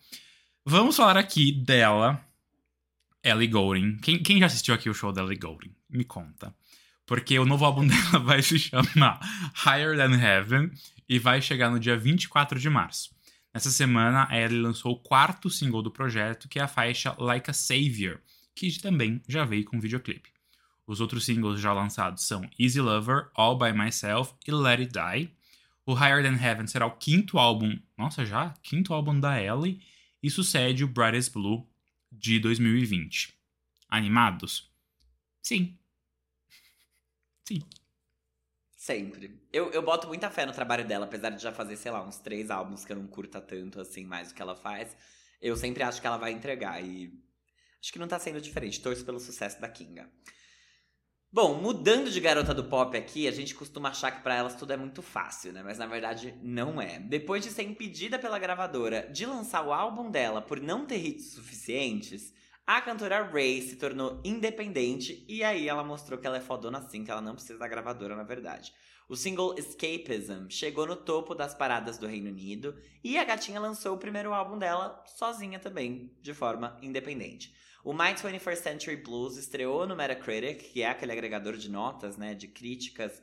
[0.66, 2.26] Vamos falar aqui dela,
[3.24, 3.98] Ellie Goulding.
[3.98, 5.74] Quem, quem já assistiu aqui o show da Ellie Goulding?
[5.90, 6.54] Me conta.
[7.06, 9.20] Porque o novo álbum dela vai se chamar
[9.66, 10.72] Higher Than Heaven
[11.08, 13.14] e vai chegar no dia 24 de março.
[13.54, 17.50] Nessa semana, a Ellie lançou o quarto single do projeto, que é a faixa Like
[17.50, 18.20] a Savior,
[18.56, 20.30] que também já veio com videoclipe.
[20.86, 25.32] Os outros singles já lançados são Easy Lover, All By Myself e Let It Die.
[25.86, 29.82] O Higher Than Heaven será o quinto álbum, nossa já, quinto álbum da Ellie,
[30.22, 31.68] e sucede o Brightest Blue
[32.20, 33.34] de 2020.
[33.90, 34.72] Animados?
[35.42, 35.78] Sim.
[37.48, 37.62] Sim.
[38.76, 39.42] Sempre.
[39.52, 42.18] Eu, eu boto muita fé no trabalho dela, apesar de já fazer, sei lá, uns
[42.18, 44.96] três álbuns que eu não curta tanto, assim, mais do que ela faz.
[45.42, 47.14] Eu sempre acho que ela vai entregar e
[47.82, 48.82] acho que não tá sendo diferente.
[48.82, 50.10] Torço pelo sucesso da Kinga.
[51.36, 54.72] Bom, mudando de garota do pop aqui, a gente costuma achar que pra elas tudo
[54.72, 55.64] é muito fácil, né?
[55.64, 57.00] Mas na verdade não é.
[57.00, 61.32] Depois de ser impedida pela gravadora de lançar o álbum dela por não ter hits
[61.34, 62.32] suficientes,
[62.68, 67.04] a cantora Ray se tornou independente e aí ela mostrou que ela é fodona assim,
[67.04, 68.72] que ela não precisa da gravadora, na verdade.
[69.10, 73.96] O single Escapism chegou no topo das paradas do Reino Unido e a gatinha lançou
[73.96, 77.52] o primeiro álbum dela sozinha também, de forma independente.
[77.84, 82.34] O My 21st Century Blues estreou no Metacritic, que é aquele agregador de notas, né,
[82.34, 83.22] de críticas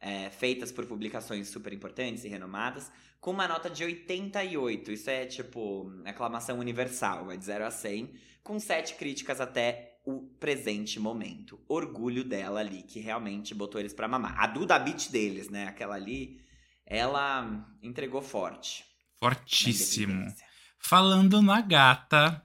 [0.00, 2.90] é, feitas por publicações super importantes e renomadas,
[3.20, 4.92] com uma nota de 88.
[4.92, 10.22] Isso é tipo aclamação universal, vai de 0 a 100, com sete críticas até o
[10.40, 11.60] presente momento.
[11.68, 14.40] Orgulho dela ali, que realmente botou eles pra mamar.
[14.40, 15.66] A Duda Beat deles, né?
[15.66, 16.40] Aquela ali,
[16.86, 18.86] ela entregou forte.
[19.18, 20.32] Fortíssimo.
[20.78, 22.42] Falando na gata,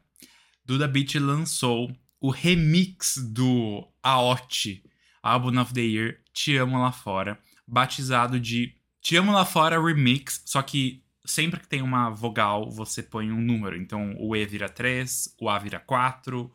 [0.66, 4.84] Duda Beat lançou o remix do Aote,
[5.22, 10.42] Album of the Year, Te Amo Lá Fora, batizado de Te Amo Lá Fora Remix,
[10.46, 13.76] só que sempre que tem uma vogal, você põe um número.
[13.76, 16.52] Então o E vira 3, o A vira 4,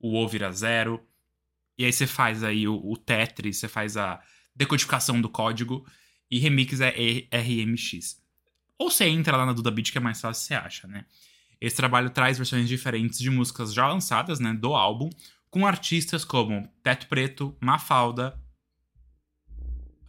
[0.00, 1.04] o O vira 0.
[1.76, 4.20] E aí você faz aí o, o Tetris, você faz a
[4.54, 5.86] decodificação do código,
[6.30, 6.90] e remix é
[7.32, 8.20] RMX.
[8.76, 11.04] Ou você entra lá na Duda Beat, que é mais fácil, você acha, né?
[11.60, 15.10] Esse trabalho traz versões diferentes de músicas já lançadas, né, do álbum,
[15.50, 18.38] com artistas como Teto Preto, Mafalda,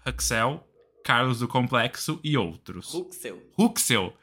[0.06, 0.66] Huxel,
[1.04, 2.94] Carlos do Complexo e outros.
[2.94, 3.42] Huxel.
[3.58, 4.14] Huxel.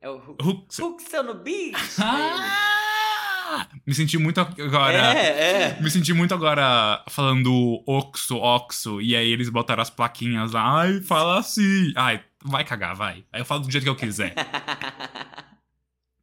[0.00, 0.86] É o Hu- Huxel.
[0.88, 1.74] Huxel no beat!
[2.00, 3.68] Ah!
[3.86, 5.14] Me senti muito agora.
[5.16, 5.80] É, é.
[5.80, 10.80] Me senti muito agora falando Oxo, Oxo, e aí eles botaram as plaquinhas lá.
[10.80, 11.92] Ai, fala assim.
[11.94, 13.24] Ai, vai cagar, vai.
[13.32, 14.34] Aí eu falo do jeito que eu quiser.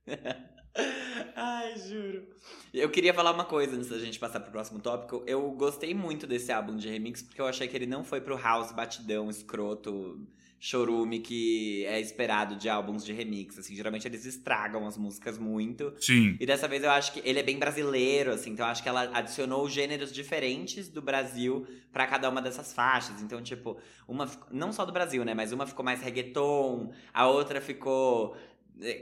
[1.36, 2.28] Ai, juro.
[2.74, 5.24] Eu queria falar uma coisa antes da gente passar pro próximo tópico.
[5.28, 8.38] Eu gostei muito desse álbum de remix porque eu achei que ele não foi pro
[8.38, 10.20] house batidão, escroto,
[10.60, 13.60] chorume que é esperado de álbuns de remix.
[13.60, 15.94] Assim, geralmente eles estragam as músicas muito.
[16.00, 16.38] Sim.
[16.40, 18.88] E dessa vez eu acho que ele é bem brasileiro, assim, então eu acho que
[18.88, 23.22] ela adicionou gêneros diferentes do Brasil pra cada uma dessas faixas.
[23.22, 27.60] Então, tipo, uma não só do Brasil, né, mas uma ficou mais reggaeton, a outra
[27.60, 28.38] ficou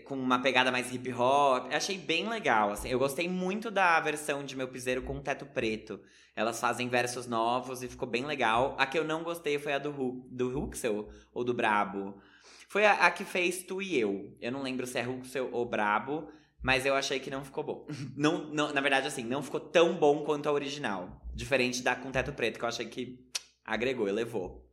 [0.05, 1.71] com uma pegada mais hip hop.
[1.71, 2.89] Achei bem legal, assim.
[2.89, 5.99] Eu gostei muito da versão de Meu Piseiro com teto preto.
[6.35, 8.75] Elas fazem versos novos e ficou bem legal.
[8.77, 12.21] A que eu não gostei foi a do, Hu do Huxel ou do Brabo.
[12.67, 14.35] Foi a, a que fez Tu e Eu.
[14.39, 16.29] Eu não lembro se é Huxel ou Brabo,
[16.63, 17.87] mas eu achei que não ficou bom.
[18.15, 21.21] Não, não, na verdade, assim, não ficou tão bom quanto a original.
[21.33, 23.19] Diferente da com teto preto, que eu achei que
[23.65, 24.69] agregou, elevou.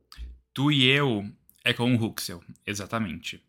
[0.53, 1.25] Tu e eu
[1.63, 3.43] é com o Huxel, exatamente.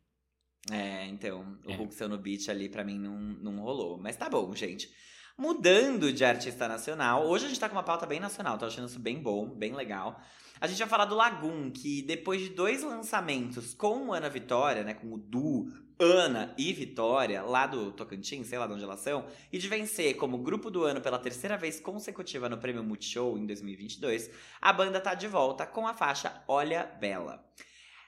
[0.70, 1.76] É, então, o É.
[1.76, 3.98] Huxel no beat ali pra mim não, não rolou.
[3.98, 4.90] Mas tá bom, gente.
[5.36, 8.88] Mudando de artista nacional, hoje a gente tá com uma pauta bem nacional, tô achando
[8.88, 10.20] isso bem bom, bem legal.
[10.60, 14.92] A gente vai falar do Lagoon, que depois de dois lançamentos com Ana Vitória, né,
[14.92, 19.24] com o Du, Ana e Vitória, lá do Tocantins, sei lá de onde elas são,
[19.50, 23.46] e de vencer como grupo do ano pela terceira vez consecutiva no Prêmio Multishow em
[23.46, 24.30] 2022,
[24.60, 27.42] a banda tá de volta com a faixa Olha Bela.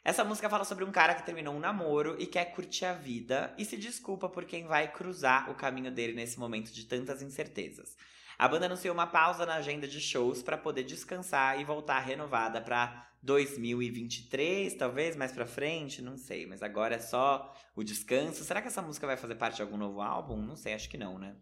[0.04, 3.54] Essa música fala sobre um cara que terminou um namoro e quer curtir a vida
[3.56, 7.96] e se desculpa por quem vai cruzar o caminho dele nesse momento de tantas incertezas.
[8.36, 12.60] A banda anunciou uma pausa na agenda de shows para poder descansar e voltar renovada
[12.60, 18.42] para 2023, talvez mais para frente, não sei, mas agora é só o descanso.
[18.42, 20.36] Será que essa música vai fazer parte de algum novo álbum?
[20.42, 21.36] Não sei, acho que não, né?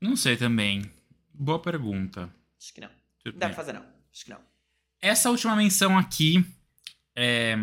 [0.00, 0.90] Não sei também.
[1.34, 2.34] Boa pergunta.
[2.58, 2.90] Acho que não.
[3.26, 3.84] Não deve fazer não.
[4.10, 4.40] Acho que não.
[5.02, 6.42] Essa última menção aqui
[7.14, 7.54] é,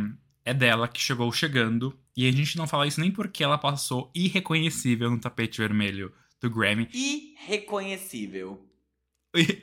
[0.45, 1.97] é dela que chegou chegando.
[2.15, 6.49] E a gente não fala isso nem porque ela passou irreconhecível no tapete vermelho do
[6.49, 6.89] Grammy.
[6.93, 8.63] Irreconhecível.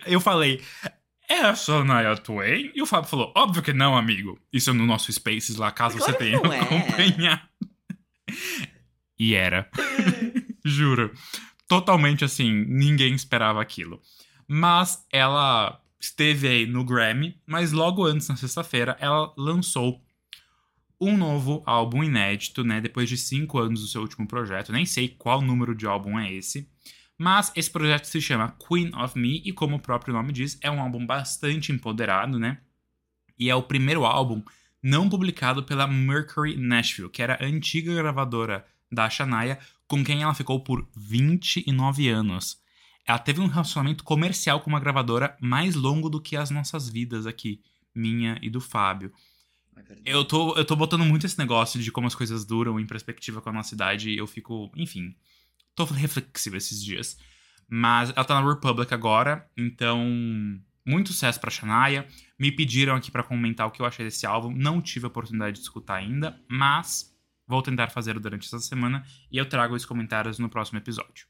[0.05, 0.61] Eu falei,
[1.29, 2.73] é a Shania Twain?
[2.75, 4.39] E o Fábio falou, óbvio que não, amigo.
[4.53, 6.61] Isso é no nosso Spaces lá, caso Claro você tenha é.
[6.61, 7.43] acompanhado.
[9.19, 9.71] e era.
[10.65, 11.13] Juro.
[11.69, 14.03] Totalmente assim, ninguém esperava aquilo.
[14.49, 20.03] Mas ela esteve aí no Grammy, mas logo antes, na sexta-feira, ela lançou
[21.01, 22.81] um novo álbum inédito, né?
[22.81, 24.73] Depois de cinco anos do seu último projeto.
[24.73, 26.69] Nem sei qual número de álbum é esse.
[27.17, 30.71] Mas esse projeto se chama Queen of Me e, como o próprio nome diz, é
[30.71, 32.59] um álbum bastante empoderado, né?
[33.39, 34.43] E é o primeiro álbum
[34.83, 40.35] não publicado pela Mercury Nashville, que era a antiga gravadora da Shania, com quem ela
[40.35, 42.59] ficou por 29 anos.
[43.07, 47.27] Ela teve um relacionamento comercial com uma gravadora mais longo do que as nossas vidas
[47.27, 47.61] aqui,
[47.95, 49.13] minha e do Fábio.
[49.77, 49.83] É.
[50.05, 53.41] Eu tô, eu tô botando muito esse negócio de como as coisas duram em perspectiva
[53.41, 55.15] com a nossa idade eu fico, enfim,
[55.75, 57.19] tô reflexivo esses dias.
[57.69, 60.05] Mas ela tá na Republic agora, então
[60.85, 62.07] muito sucesso pra Shania.
[62.39, 65.57] Me pediram aqui pra comentar o que eu achei desse álbum, não tive a oportunidade
[65.57, 67.15] de escutar ainda, mas
[67.47, 71.30] vou tentar fazer durante essa semana e eu trago os comentários no próximo episódio.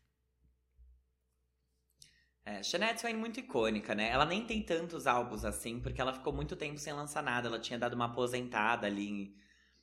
[2.44, 4.08] É, Shania Twain muito icônica, né?
[4.08, 7.48] Ela nem tem tantos álbuns assim, porque ela ficou muito tempo sem lançar nada.
[7.48, 9.34] Ela tinha dado uma aposentada ali em,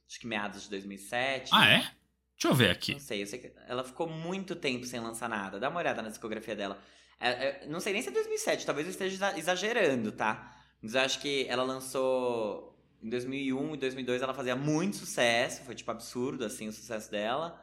[0.08, 1.52] acho que meados de 2007.
[1.54, 1.78] Ah, é?
[1.80, 2.94] Deixa eu ver aqui.
[2.94, 5.60] Não sei, eu sei que ela ficou muito tempo sem lançar nada.
[5.60, 6.80] Dá uma olhada na discografia dela.
[7.20, 10.56] É, é, não sei nem se é 2007, talvez eu esteja exa- exagerando, tá?
[10.82, 15.74] Mas eu acho que ela lançou em 2001 e 2002 ela fazia muito sucesso, foi
[15.74, 17.60] tipo absurdo assim o sucesso dela.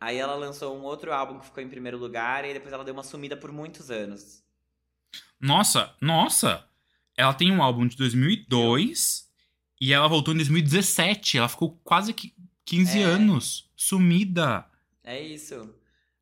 [0.00, 2.94] Aí ela lançou um outro álbum que ficou em primeiro lugar e depois ela deu
[2.94, 4.42] uma sumida por muitos anos.
[5.38, 6.66] Nossa, nossa!
[7.16, 9.30] Ela tem um álbum de 2002
[9.80, 11.36] e ela voltou em 2017.
[11.36, 12.34] Ela ficou quase que
[12.64, 13.02] 15 É.
[13.04, 14.64] anos sumida.
[15.04, 15.74] É isso.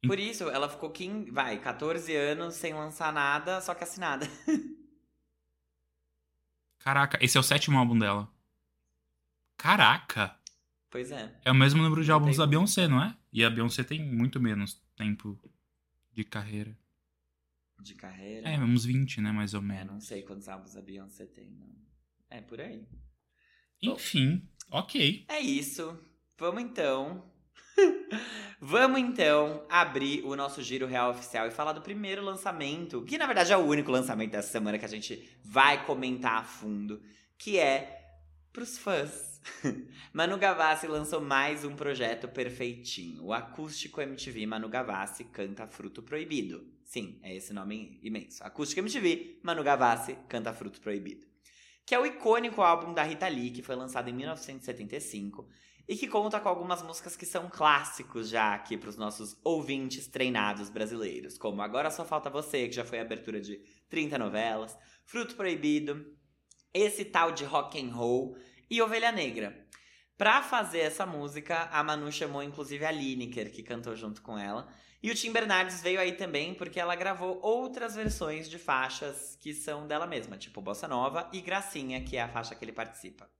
[0.06, 4.26] Por isso, ela ficou, 15, vai, 14 anos sem lançar nada, só que assinada.
[6.78, 8.28] Caraca, esse é o sétimo álbum dela.
[9.56, 10.36] Caraca!
[10.88, 11.34] Pois é.
[11.44, 13.14] É o mesmo número de álbuns da Beyoncé, não é?
[13.38, 15.38] E a Beyoncé tem muito menos tempo
[16.12, 16.76] de carreira.
[17.80, 18.48] De carreira.
[18.48, 19.92] É, uns 20, né, mais ou É, menos.
[19.92, 21.72] não sei quantos álbuns a Beyoncé tem, não.
[22.28, 22.84] É, por aí.
[23.80, 25.24] Enfim, ok.
[25.28, 25.96] É isso.
[26.36, 27.30] Vamos então.
[28.60, 33.26] Vamos então abrir o nosso giro real oficial e falar do primeiro lançamento, que na
[33.26, 37.00] verdade é o único lançamento dessa semana que a gente vai comentar a fundo,
[37.38, 38.18] que é
[38.52, 39.37] pros fãs.
[40.12, 43.24] Manu Gavassi lançou mais um projeto perfeitinho.
[43.24, 46.66] O acústico MTV Manu Gavassi canta Fruto Proibido.
[46.84, 48.42] Sim, é esse nome imenso.
[48.44, 51.26] Acústico MTV Manu Gavassi canta Fruto Proibido.
[51.84, 55.48] Que é o icônico álbum da Rita Lee, que foi lançado em 1975
[55.88, 60.06] e que conta com algumas músicas que são clássicos já aqui para os nossos ouvintes
[60.06, 63.56] treinados brasileiros, como Agora Só Falta Você, que já foi abertura de
[63.88, 66.14] 30 novelas, Fruto Proibido,
[66.74, 68.36] esse tal de rock and roll
[68.70, 69.66] e Ovelha Negra.
[70.16, 74.68] Pra fazer essa música, a Manu chamou inclusive a Lineker, que cantou junto com ela.
[75.00, 79.54] E o Tim Bernardes veio aí também porque ela gravou outras versões de faixas que
[79.54, 83.30] são dela mesma, tipo Bossa Nova e Gracinha, que é a faixa que ele participa.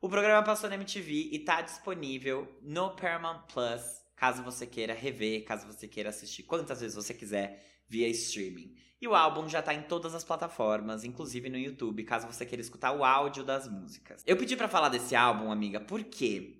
[0.00, 3.82] O programa passou na MTV e tá disponível no Paramount Plus,
[4.14, 8.76] caso você queira rever, caso você queira assistir quantas vezes você quiser via streaming.
[9.00, 12.60] E o álbum já tá em todas as plataformas, inclusive no YouTube, caso você queira
[12.62, 14.22] escutar o áudio das músicas.
[14.26, 16.56] Eu pedi pra falar desse álbum, amiga, porque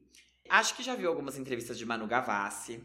[0.48, 2.80] acho que já viu algumas entrevistas de Manu Gavassi.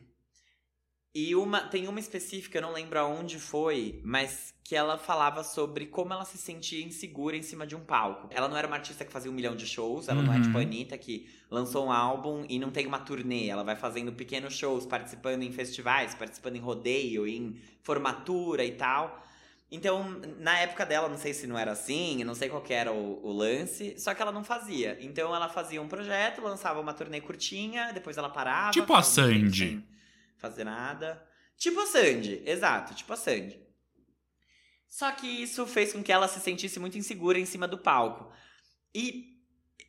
[1.16, 5.86] E uma, tem uma específica, eu não lembro aonde foi, mas que ela falava sobre
[5.86, 8.28] como ela se sentia insegura em cima de um palco.
[8.32, 10.42] Ela não era uma artista que fazia um milhão de shows, ela não é Uhum.
[10.42, 13.46] tipo a Anitta que lançou um álbum e não tem uma turnê.
[13.48, 19.24] Ela vai fazendo pequenos shows, participando em festivais, participando em rodeio, em formatura e tal.
[19.74, 22.92] Então, na época dela, não sei se não era assim, não sei qual que era
[22.92, 25.00] o, o lance, só que ela não fazia.
[25.02, 28.70] Então ela fazia um projeto, lançava uma turnê curtinha, depois ela parava.
[28.70, 29.84] Tipo a Sandy.
[30.38, 31.28] Fazer nada.
[31.58, 33.60] Tipo a Sandy, exato, tipo a Sandy.
[34.88, 38.32] Só que isso fez com que ela se sentisse muito insegura em cima do palco.
[38.94, 39.40] E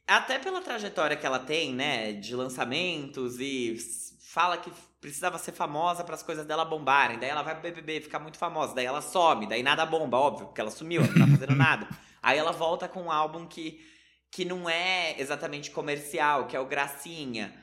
[0.07, 3.77] até pela trajetória que ela tem, né, de lançamentos e
[4.19, 4.73] fala que
[5.05, 7.19] precisava ser famosa para as coisas dela bombarem.
[7.19, 10.47] Daí ela vai pro BBB, fica muito famosa, daí ela some, daí nada bomba, óbvio,
[10.47, 11.87] porque ela sumiu, ela não tá fazendo nada.
[12.23, 13.85] Aí ela volta com um álbum que
[14.31, 17.55] que não é exatamente comercial, que é o Gracinha.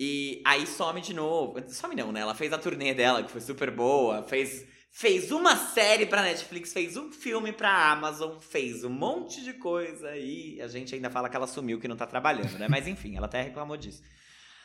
[0.00, 1.62] E aí some de novo.
[1.68, 2.20] Some não, né?
[2.20, 6.72] Ela fez a turnê dela, que foi super boa, fez fez uma série pra Netflix,
[6.72, 11.28] fez um filme pra Amazon, fez um monte de coisa e a gente ainda fala
[11.28, 12.66] que ela sumiu, que não tá trabalhando, né?
[12.70, 14.02] Mas enfim, ela até reclamou disso.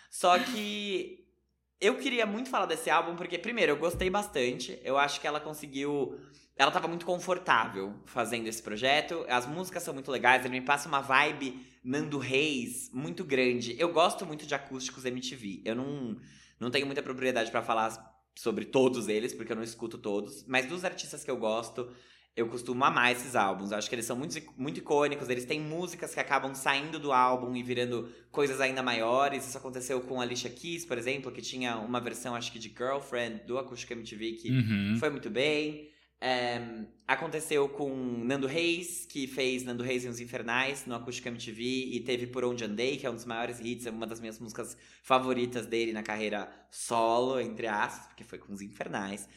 [0.10, 1.21] Só que
[1.82, 4.80] eu queria muito falar desse álbum porque, primeiro, eu gostei bastante.
[4.84, 6.20] Eu acho que ela conseguiu.
[6.56, 9.26] Ela tava muito confortável fazendo esse projeto.
[9.28, 13.76] As músicas são muito legais, ele me passa uma vibe Nando Reis muito grande.
[13.80, 15.64] Eu gosto muito de acústicos MTV.
[15.66, 16.18] Eu não,
[16.60, 20.46] não tenho muita propriedade pra falar sobre todos eles, porque eu não escuto todos.
[20.48, 21.92] Mas dos artistas que eu gosto,
[22.36, 23.72] eu costumo amar esses álbuns.
[23.72, 25.28] Eu acho que eles são muito, muito icônicos.
[25.30, 29.48] Eles têm músicas que acabam saindo do álbum e virando coisas ainda maiores.
[29.48, 33.44] Isso aconteceu com Alicia Keys, por exemplo, que tinha uma versão, acho que de Girlfriend,
[33.46, 34.98] do Acústico MTV, que Uhum.
[35.00, 35.90] foi muito bem.
[36.24, 37.90] É, aconteceu com
[38.24, 42.46] Nando Reis, que fez Nando Reis e os Infernais no Acústico MTV e teve Por
[42.46, 45.92] Onde Andei, que é um dos maiores hits, é uma das minhas músicas favoritas dele
[45.92, 49.28] na carreira solo, entre aspas, porque foi com os Infernais.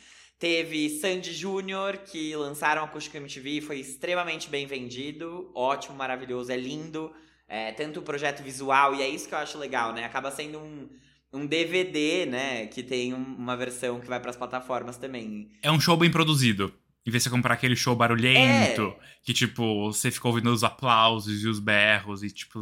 [0.49, 6.57] Teve Sandy Júnior, que lançaram o Acústico MTV, foi extremamente bem vendido, ótimo, maravilhoso, é
[6.59, 7.11] lindo.
[7.49, 10.05] É, tanto o projeto visual, e é isso que eu acho legal, né?
[10.05, 10.87] Acaba sendo um,
[11.33, 12.67] um DVD, né?
[12.67, 15.51] Que tem um- uma versão que vai pras plataformas também.
[15.63, 16.75] É um show bem produzido.
[17.07, 19.07] Em vez de você comprar aquele show barulhento, É.
[19.23, 22.61] que, tipo, você fica ouvindo os aplausos e os berros e, tipo,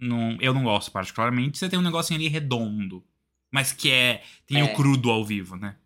[0.00, 1.58] não, eu não gosto particularmente.
[1.58, 3.04] Você tem um negocinho ali redondo,
[3.52, 4.22] mas que é.
[4.46, 4.64] tem É.
[4.64, 5.76] o crudo ao vivo, né?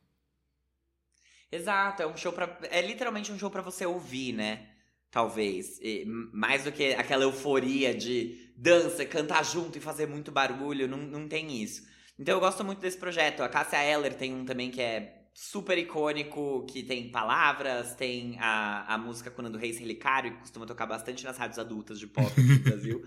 [1.52, 2.58] Exato, é um show pra.
[2.70, 4.68] É literalmente um show pra você ouvir, né?
[5.10, 5.78] Talvez.
[5.82, 10.88] E, mais do que aquela euforia de dança, cantar junto e fazer muito barulho.
[10.88, 11.86] Não, não tem isso.
[12.18, 13.42] Então eu gosto muito desse projeto.
[13.42, 18.94] A Cássia Eller tem um também que é super icônico, que tem palavras, tem a,
[18.94, 22.06] a música com o Nando Reis Relicário, que costuma tocar bastante nas rádios adultas de
[22.06, 23.04] pop no Brasil.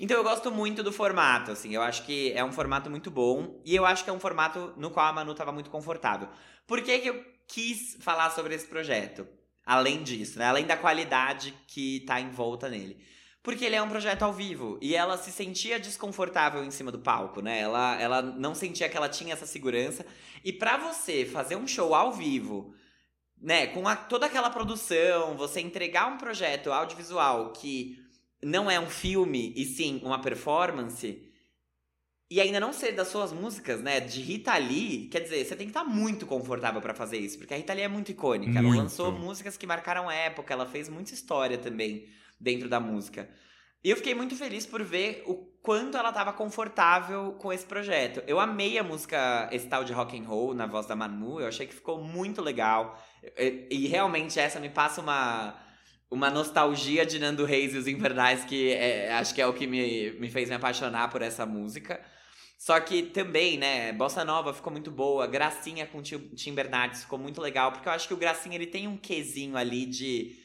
[0.00, 1.72] Então eu gosto muito do formato, assim.
[1.72, 3.60] Eu acho que é um formato muito bom.
[3.64, 6.28] E eu acho que é um formato no qual a Manu tava muito confortável.
[6.66, 9.26] Por que, que eu quis falar sobre esse projeto?
[9.64, 10.44] Além disso, né?
[10.46, 12.98] Além da qualidade que tá em volta nele.
[13.42, 14.78] Porque ele é um projeto ao vivo.
[14.82, 17.60] E ela se sentia desconfortável em cima do palco, né?
[17.60, 20.04] Ela, ela não sentia que ela tinha essa segurança.
[20.44, 22.74] E pra você fazer um show ao vivo,
[23.40, 23.68] né?
[23.68, 27.98] Com a- toda aquela produção, você entregar um projeto audiovisual que
[28.42, 31.25] não é um filme, e sim uma performance.
[32.28, 34.00] E ainda não ser das suas músicas, né?
[34.00, 37.54] De Rita Lee, quer dizer, você tem que estar muito confortável pra fazer isso, porque
[37.54, 38.50] a Rita Lee é muito icônica.
[38.58, 38.82] Ela Muito.
[38.82, 42.08] lançou músicas que marcaram época, ela fez muita história também
[42.40, 43.28] dentro da música.
[43.84, 48.20] E eu fiquei muito feliz por ver o quanto ela tava confortável com esse projeto.
[48.26, 51.46] Eu amei a música esse tal de rock and roll na voz da Manu, eu
[51.46, 53.00] achei que ficou muito legal.
[53.38, 55.54] E, e realmente essa me passa uma
[56.08, 59.66] uma nostalgia de Nando Reis e os Infernais que é, acho que é o que
[59.66, 62.00] me, me fez me apaixonar por essa música.
[62.58, 67.18] Só que também, né, Bossa Nova ficou muito boa, Gracinha com Tim Tim Bernardes ficou
[67.18, 70.36] muito legal, porque eu acho que o Gracinha ele tem um quesinho ali de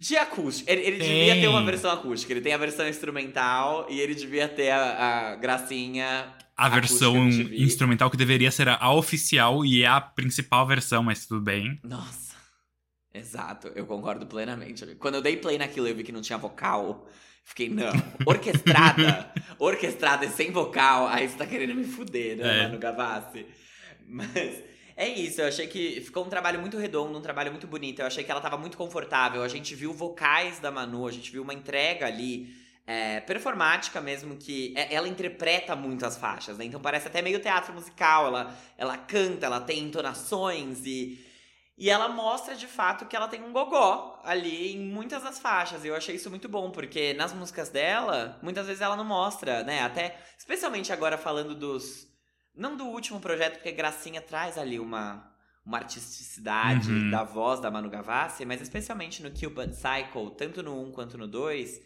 [0.00, 0.70] de acústico.
[0.70, 4.48] Ele, ele devia ter uma versão acústica, ele tem a versão instrumental e ele devia
[4.48, 9.86] ter a, a Gracinha A Acústica versão instrumental que deveria ser a oficial e é
[9.86, 11.78] a principal versão, mas tudo bem.
[11.82, 12.28] Nossa.
[13.12, 14.86] Exato, eu concordo plenamente.
[14.96, 17.08] Quando eu dei play naquilo eu vi que não tinha vocal,
[17.48, 17.92] fiquei, não.
[18.24, 22.62] Orquestrada, orquestrada e sem vocal, aí você tá querendo me fuder, né, É.
[22.64, 23.46] Manu Gavassi?
[24.06, 24.62] Mas
[24.96, 28.00] é isso, eu achei que ficou um trabalho muito redondo, um trabalho muito bonito.
[28.00, 29.42] Eu achei que ela tava muito confortável.
[29.42, 32.48] A gente viu vocais da Manu, a gente viu uma entrega ali.
[32.90, 36.64] é, performática mesmo, que é- ela interpreta muito as faixas, né?
[36.64, 38.28] Então parece até meio teatro musical.
[38.28, 41.18] Ela, ela canta, ela tem entonações e,
[41.78, 45.84] e ela mostra de fato que ela tem um gogó ali em muitas das faixas.
[45.84, 49.62] E eu achei isso muito bom, porque nas músicas dela, muitas vezes ela não mostra,
[49.62, 49.82] né?
[49.82, 52.08] Até, especialmente agora falando dos.
[52.54, 55.32] Não do último projeto, porque Gracinha traz ali uma,
[55.64, 57.10] uma artisticidade Uhum.
[57.10, 61.28] da voz da Manu Gavassi, mas especialmente no Cupid Cycle, tanto no 1 quanto no
[61.28, 61.80] 2,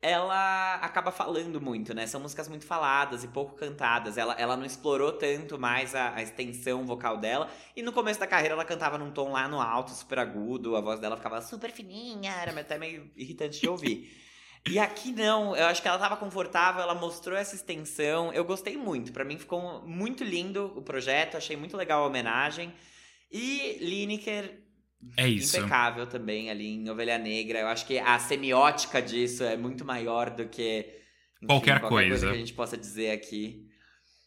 [0.00, 2.06] ela acaba falando muito, né?
[2.06, 4.16] São músicas muito faladas e pouco cantadas.
[4.16, 7.50] Ela, ela não explorou tanto mais a, a extensão vocal dela.
[7.74, 10.80] E no começo da carreira ela cantava num tom lá no alto, super agudo, a
[10.80, 14.08] voz dela ficava super fininha, era até meio irritante de ouvir.
[14.68, 18.32] E aqui não, eu acho que ela tava confortável, ela mostrou essa extensão.
[18.32, 22.72] Eu gostei muito, Pra mim ficou muito lindo o projeto, achei muito legal a homenagem.
[23.32, 24.67] E Lineker
[25.16, 25.56] É isso.
[25.56, 27.60] impecável também ali em Ovelha Negra.
[27.60, 30.98] Eu acho que a semiótica disso é muito maior do que
[31.36, 32.08] enfim, Qualquer coisa.
[32.08, 32.26] coisa.
[32.26, 33.66] que a gente possa dizer aqui.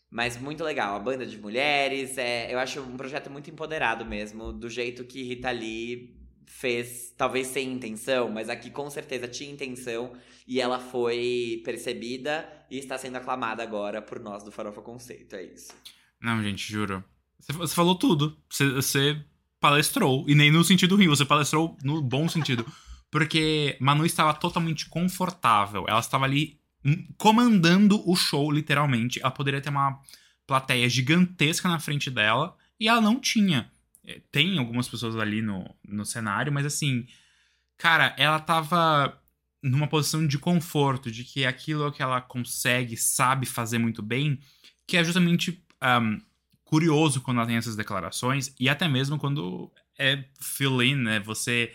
[0.09, 4.51] Mas muito legal, a banda de mulheres, é, eu acho um projeto muito empoderado mesmo,
[4.51, 10.11] do jeito que Rita Lee fez, talvez sem intenção, mas aqui com certeza tinha intenção
[10.45, 15.43] e ela foi percebida e está sendo aclamada agora por nós do Farofa Conceito, é
[15.43, 15.73] isso.
[16.21, 17.01] Não, gente, juro.
[17.39, 18.37] Você, falou tudo.
[18.49, 19.17] Você
[19.61, 20.25] palestrou.
[20.27, 22.65] E nem no sentido ruim, você palestrou no bom sentido.
[23.09, 25.85] Porque Manu estava totalmente confortável.
[25.87, 29.21] Ela estava ali hum, comandando o show, literalmente.
[29.21, 30.01] Ela poderia ter uma
[30.47, 32.57] plateia gigantesca na frente dela.
[32.79, 33.71] E ela não tinha.
[34.03, 37.05] É, Tem algumas pessoas ali no, no cenário, mas assim.
[37.77, 39.19] Cara, ela tava
[39.61, 44.39] numa posição de conforto, de que aquilo que ela consegue, sabe fazer muito bem,
[44.87, 46.19] que é justamente um,
[46.71, 49.69] curioso quando ela tem essas declarações, e até mesmo quando
[49.99, 51.19] é fill-in, né?
[51.19, 51.73] Você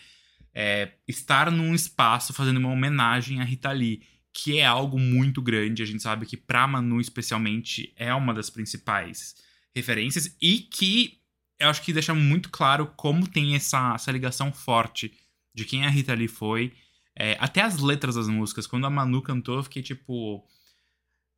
[0.54, 5.82] é, estar num espaço fazendo uma homenagem a Rita Lee, que é algo muito grande.
[5.82, 9.36] A gente sabe que pra Manu, especialmente, é uma das principais
[9.74, 11.20] referências, e que
[11.58, 15.12] eu acho que deixa muito claro como tem essa, essa ligação forte
[15.54, 16.72] de quem a Rita Lee foi.
[17.14, 20.42] É, até as letras das músicas, quando a Manu cantou, eu fiquei tipo.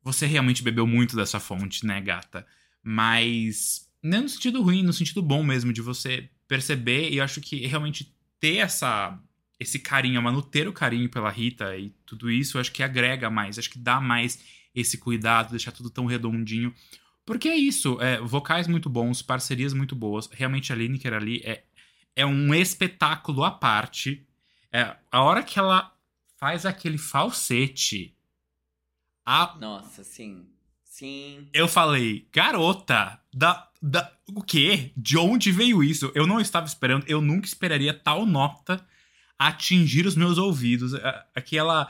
[0.01, 2.47] Você realmente bebeu muito dessa fonte, né, gata?
[2.83, 3.87] Mas.
[4.01, 7.65] Não no sentido ruim, no sentido bom mesmo, de você perceber, e eu acho que
[7.67, 9.19] realmente ter essa.
[9.59, 12.81] Esse carinho, a Manu ter o carinho pela Rita e tudo isso, eu acho que
[12.81, 14.39] agrega mais, acho que dá mais
[14.73, 16.73] esse cuidado, deixar tudo tão redondinho.
[17.25, 20.29] Porque é isso, é, vocais muito bons, parcerias muito boas.
[20.31, 21.63] Realmente a Lineker ali é,
[22.15, 24.25] é um espetáculo à parte.
[24.71, 25.93] É, a hora que ela
[26.37, 28.15] faz aquele falsete,
[29.31, 30.47] a, Nossa, sim.
[30.99, 31.47] Sim.
[31.53, 34.91] eu falei, garota, da, da, o quê?
[34.97, 36.11] De onde veio isso?
[36.13, 38.85] Eu não estava esperando, eu nunca esperaria tal nota
[39.37, 40.93] atingir os meus ouvidos.
[41.33, 41.87] Aquela,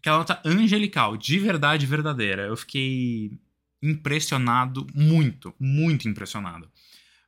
[0.00, 2.42] aquela nota angelical, de verdade verdadeira.
[2.42, 3.38] Eu fiquei
[3.80, 6.68] impressionado, muito, muito impressionado.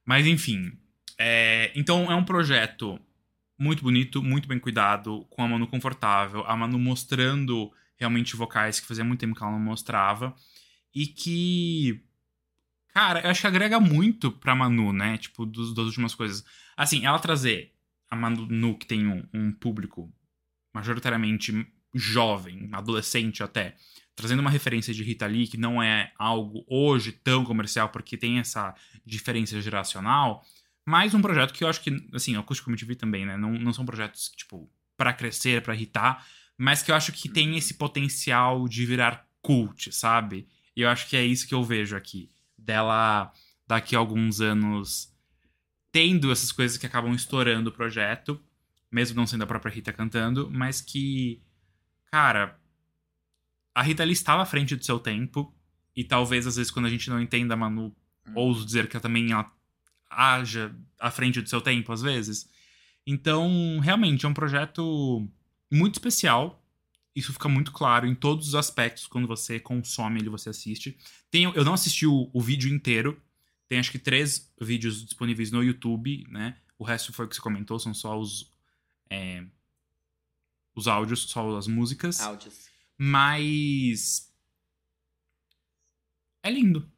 [0.04, 0.72] Mas enfim,
[1.16, 2.98] é, então é um projeto
[3.56, 8.86] muito bonito, muito bem cuidado, com a Manu confortável, a Manu mostrando realmente vocais que
[8.88, 10.34] fazia muito tempo que ela não mostrava.
[10.94, 12.00] E que.
[12.92, 15.16] Cara, eu acho que agrega muito pra Manu, né?
[15.16, 16.44] Tipo, dos, das últimas coisas.
[16.76, 17.72] Assim, ela trazer
[18.10, 20.12] a Manu, que tem um, um público
[20.74, 23.76] majoritariamente jovem, adolescente até,
[24.14, 28.38] trazendo uma referência de Rita Lee, que não é algo hoje tão comercial, porque tem
[28.38, 28.74] essa
[29.04, 30.44] diferença geracional.
[30.84, 33.36] Mais um projeto que eu acho que, assim, Acústico MTV também, né?
[33.36, 36.26] Não, não são projetos, tipo, pra crescer, pra irritar,
[36.56, 40.46] mas que eu acho que tem esse potencial de virar cult, sabe?
[40.76, 42.30] E eu acho que é isso que eu vejo aqui.
[42.56, 43.32] Dela,
[43.66, 45.12] daqui a alguns anos,
[45.90, 48.40] tendo essas coisas que acabam estourando o projeto,
[48.90, 51.42] mesmo não sendo a própria Rita cantando, mas que,
[52.10, 52.58] cara,
[53.74, 55.54] a Rita ali estava à frente do seu tempo,
[55.94, 57.94] e talvez às vezes quando a gente não entenda a Manu,
[58.34, 59.50] ouso dizer que ela também ela
[60.08, 62.48] haja à frente do seu tempo, às vezes.
[63.06, 65.26] Então, realmente, é um projeto
[65.70, 66.61] muito especial.
[67.14, 70.96] Isso fica muito claro em todos os aspectos quando você consome ele, você assiste.
[71.30, 73.20] Tem, eu não assisti o, o vídeo inteiro.
[73.68, 76.56] Tem acho que três vídeos disponíveis no YouTube, né?
[76.78, 78.50] O resto foi o que você comentou, são só os.
[79.10, 79.44] é,
[80.74, 82.20] os áudios, só as músicas.
[82.20, 82.66] Áudios.
[82.96, 84.32] Mas.
[86.42, 86.90] É lindo.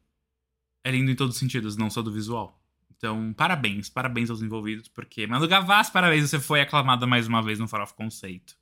[0.83, 2.61] É lindo em todos os sentidos, não só do visual.
[2.97, 5.27] Então, parabéns, parabéns aos envolvidos, porque.
[5.27, 8.57] Manu Gavassi, parabéns, você foi aclamada mais uma vez no Farofa Conceito.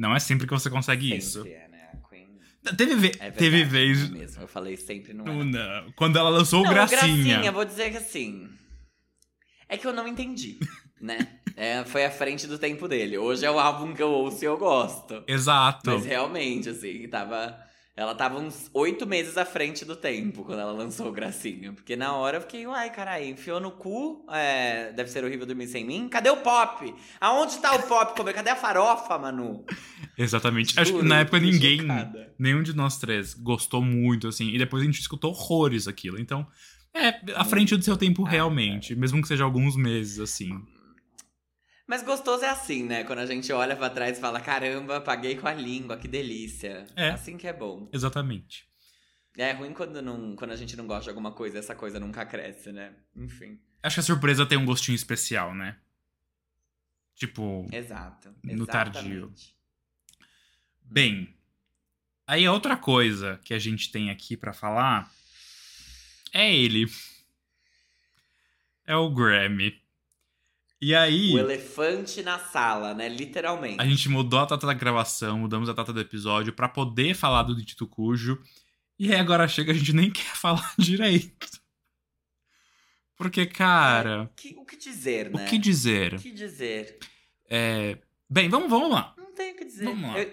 [0.00, 1.42] Não é sempre que você consegue isso.
[1.42, 1.90] Sempre é, né?
[1.92, 2.38] A Queen.
[2.74, 4.08] Teve, ve É teve não é vez.
[4.08, 4.42] mesmo.
[4.42, 5.44] Eu falei sempre não é.
[5.44, 5.92] Não.
[5.92, 7.06] Quando ela lançou o Não, Gracinha.
[7.06, 8.48] Gracinha, vou dizer que assim.
[9.68, 10.58] É que eu não entendi,
[10.98, 11.18] né?
[11.54, 13.18] É, foi à frente do tempo dele.
[13.18, 15.22] Hoje é o álbum que eu ouço e eu gosto.
[15.28, 15.90] Exato.
[15.90, 17.58] Mas realmente, assim, tava.
[18.00, 21.74] Ela tava uns oito meses à frente do tempo quando ela lançou o Gracinha.
[21.74, 24.24] Porque na hora eu fiquei, uai, caralho, enfiou no cu.
[24.32, 26.08] é, deve ser horrível dormir sem mim.
[26.08, 26.94] Cadê o pop?
[27.20, 28.16] Aonde tá o pop?
[28.16, 29.66] Como é- Cadê a farofa, Manu?
[30.16, 30.80] Exatamente.
[30.80, 32.32] Acho que Juro, na época ninguém, chocada.
[32.38, 34.48] nenhum de nós três gostou muito, assim.
[34.48, 36.18] E depois a gente escutou horrores aquilo.
[36.18, 36.46] Então,
[36.94, 38.96] É, à frente do seu tempo Ah, realmente.
[38.96, 40.50] Mesmo que seja alguns meses, assim.
[41.90, 43.02] Mas gostoso é assim, né?
[43.02, 46.86] Quando a gente olha pra trás e fala: caramba, paguei com a língua, que delícia.
[46.94, 47.08] É.
[47.10, 47.88] Assim que é bom.
[47.92, 48.64] Exatamente.
[49.36, 52.24] É ruim quando, não, quando a gente não gosta de alguma coisa, essa coisa nunca
[52.24, 52.94] cresce, né?
[53.16, 53.58] Enfim.
[53.82, 55.78] Acho que a surpresa tem um gostinho especial, né?
[57.16, 58.32] Tipo, Exato.
[58.44, 59.34] No tardio.
[60.84, 61.34] bem.
[62.24, 65.10] Aí a outra coisa que a gente tem aqui pra falar
[66.32, 66.86] é ele.
[68.86, 69.89] É o Grammy.
[70.82, 73.08] E aí, O elefante na sala, né?
[73.08, 73.80] Literalmente.
[73.80, 77.42] a gente mudou a data da gravação, mudamos a data do episódio pra poder falar
[77.42, 78.40] do Dito Cujo.
[78.98, 81.48] E aí agora chega, a gente nem quer falar direito.
[83.16, 85.44] Porque, cara, Que- o que dizer, né?
[85.44, 86.14] o que dizer?
[86.14, 86.98] O que dizer?
[87.48, 87.98] É...
[88.28, 89.14] Bem, vamos, vamos lá.
[89.18, 89.84] Não tenho o que dizer.
[89.84, 90.18] Vamos lá.
[90.18, 90.24] Eu,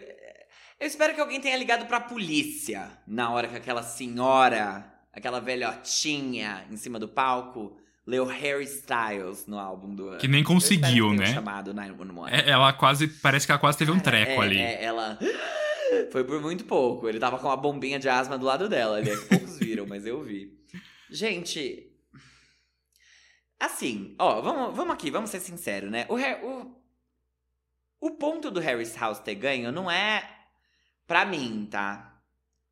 [0.79, 6.65] eu espero que alguém tenha ligado pra polícia na hora que aquela senhora, aquela velhotinha
[6.71, 7.77] em cima do palco,
[8.07, 10.17] leu Harry Styles no álbum do ano.
[10.17, 11.33] Que nem conseguiu, né?
[11.33, 12.33] chamado 911.
[12.33, 13.07] É, ela quase.
[13.09, 14.57] Parece que ela quase teve um treco é- ali.
[14.57, 15.19] é, ela.
[16.11, 17.07] Foi por muito pouco.
[17.07, 19.09] Ele tava com uma bombinha de asma do lado dela ali.
[19.09, 20.57] é que poucos viram, mas eu vi.
[21.09, 21.83] Gente.
[23.59, 26.05] Assim, ó, vamos, vamos aqui, vamos ser sinceros, né?
[26.09, 26.75] O, o,
[27.99, 30.29] o ponto do Harry's House ter ganho não é.
[31.07, 32.16] Pra mim, tá?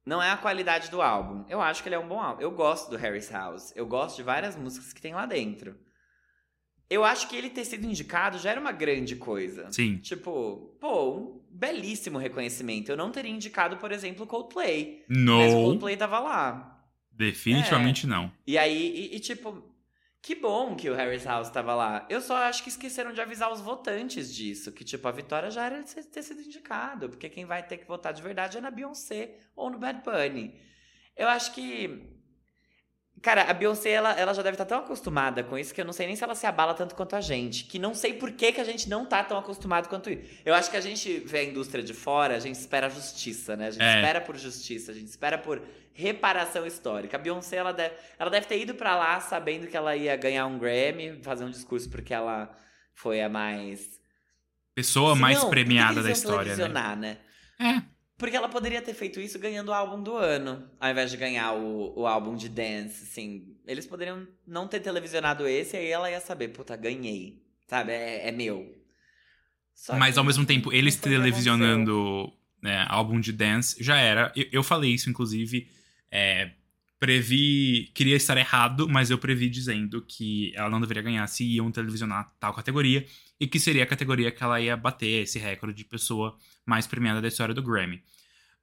[0.05, 1.43] Não é a qualidade do álbum.
[1.49, 2.41] Eu acho que ele é um bom álbum.
[2.41, 3.73] Eu gosto do Harry's House.
[3.75, 5.75] Eu gosto de várias músicas que tem lá dentro.
[6.87, 9.71] Eu acho que ele ter sido indicado já era uma grande coisa.
[9.71, 9.97] Sim.
[9.97, 12.91] Tipo, pô, um belíssimo reconhecimento.
[12.91, 15.03] Eu não teria indicado, por exemplo, Coldplay.
[15.09, 15.63] Mas o.
[15.63, 16.83] Coldplay tava lá.
[17.11, 18.31] Definitivamente não.
[18.45, 19.63] E aí, e, e, tipo,
[20.25, 22.03] que bom que o Harry's House tava lá.
[22.09, 24.71] Eu só acho que esqueceram de avisar os votantes disso.
[24.71, 27.09] Que, tipo, a vitória já era de ter sido indicado.
[27.09, 30.59] Porque quem vai ter que votar de verdade é na Beyoncé ou no Bad Bunny.
[31.15, 32.09] Eu acho que.
[33.25, 35.93] Cara, a Beyoncé, ela, ela já deve estar tão acostumada com isso que eu não
[35.93, 37.63] sei nem se ela se abala tanto quanto a gente.
[37.63, 40.21] Que não sei por que, que a gente não tá tão acostumado quanto isso.
[40.45, 43.69] Eu acho que a gente vê a indústria de fora, a gente espera justiça, né?
[43.69, 43.95] A gente É.
[43.95, 45.59] espera por justiça, a gente espera por
[45.91, 47.17] reparação histórica.
[47.17, 50.45] A Beyoncé, ela deve, ela deve ter ido pra lá sabendo que ela ia ganhar
[50.45, 52.55] um Grammy, fazer um discurso porque ela
[52.93, 53.99] foi a mais.
[54.75, 56.95] Pessoa mais premiada da história, né?
[56.95, 57.17] né?
[57.59, 57.94] É.
[58.17, 61.53] Porque ela poderia ter feito isso ganhando o álbum do ano, ao invés de ganhar
[61.53, 63.55] o, o álbum de dance, assim.
[63.67, 67.43] Eles poderiam não ter televisionado esse, aí ela ia saber, puta, ganhei.
[67.67, 67.91] Sabe?
[67.91, 68.73] É, é meu.
[69.73, 74.31] Só Mas que ao mesmo tempo, eles televisionando né, álbum de dance já era.
[74.35, 75.69] Eu, eu falei isso, inclusive.
[76.09, 76.51] é,
[76.99, 77.91] previ.
[77.93, 82.33] Queria estar errado, mas eu previ dizendo que ela não deveria ganhar se iam televisionar
[82.39, 83.05] tal categoria.
[83.39, 87.21] E que seria a categoria que ela ia bater esse recorde de pessoa mais premiada
[87.21, 88.01] da história do Grammy.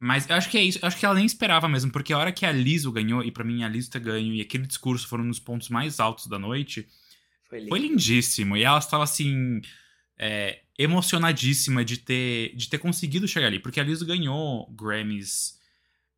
[0.00, 0.78] Mas eu acho que é isso.
[0.82, 3.30] Eu acho que ela nem esperava mesmo, porque a hora que a Lizzo ganhou, e
[3.30, 6.26] pra mim a Lizzo ter ganho, e aquele discurso foram um dos pontos mais altos
[6.26, 6.88] da noite,
[7.48, 8.56] Foi foi lindíssimo.
[8.56, 9.60] E ela estava assim.
[10.18, 13.58] é, emocionadíssima de ter, de ter conseguido chegar ali.
[13.60, 15.58] Porque a Lizzo ganhou Grammys.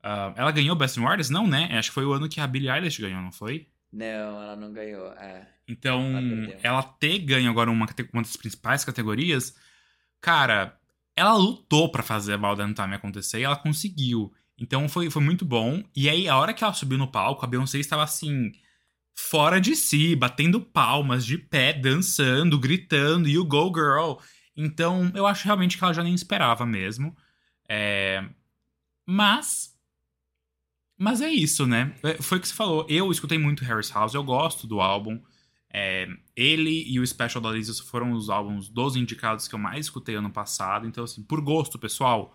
[0.02, 1.32] ah, ela ganhou Best New Artist?
[1.32, 1.68] Não, né?
[1.78, 3.68] Acho que foi o ano que a Billie Eilish ganhou, não foi?
[3.92, 4.06] Não,
[4.42, 5.12] ela não ganhou.
[5.14, 5.53] É.
[5.66, 6.60] Então, Ela perdeu.
[6.62, 9.54] ela ter ganho agora uma, uma das principais categorias,
[10.20, 10.78] cara,
[11.16, 14.32] ela lutou pra fazer a Bald Time acontecer e ela conseguiu.
[14.58, 15.82] Então foi, foi muito bom.
[15.96, 18.52] E aí, a hora que ela subiu no palco, a Beyoncé estava assim,
[19.14, 24.18] fora de si, batendo palmas, de pé, dançando, gritando, You Go Girl.
[24.56, 27.16] Então, eu acho realmente que ela já nem esperava mesmo.
[27.68, 28.24] É...
[29.06, 29.74] Mas.
[30.96, 31.92] Mas é isso, né?
[32.02, 32.86] É, Foi o que você falou.
[32.88, 35.20] Eu escutei muito Harris House, eu gosto do álbum.
[35.76, 36.06] É,
[36.36, 40.14] ele e o Special da Lisa foram os álbuns dos indicados que eu mais escutei
[40.14, 40.86] ano passado.
[40.86, 42.32] Então, assim, por gosto, pessoal,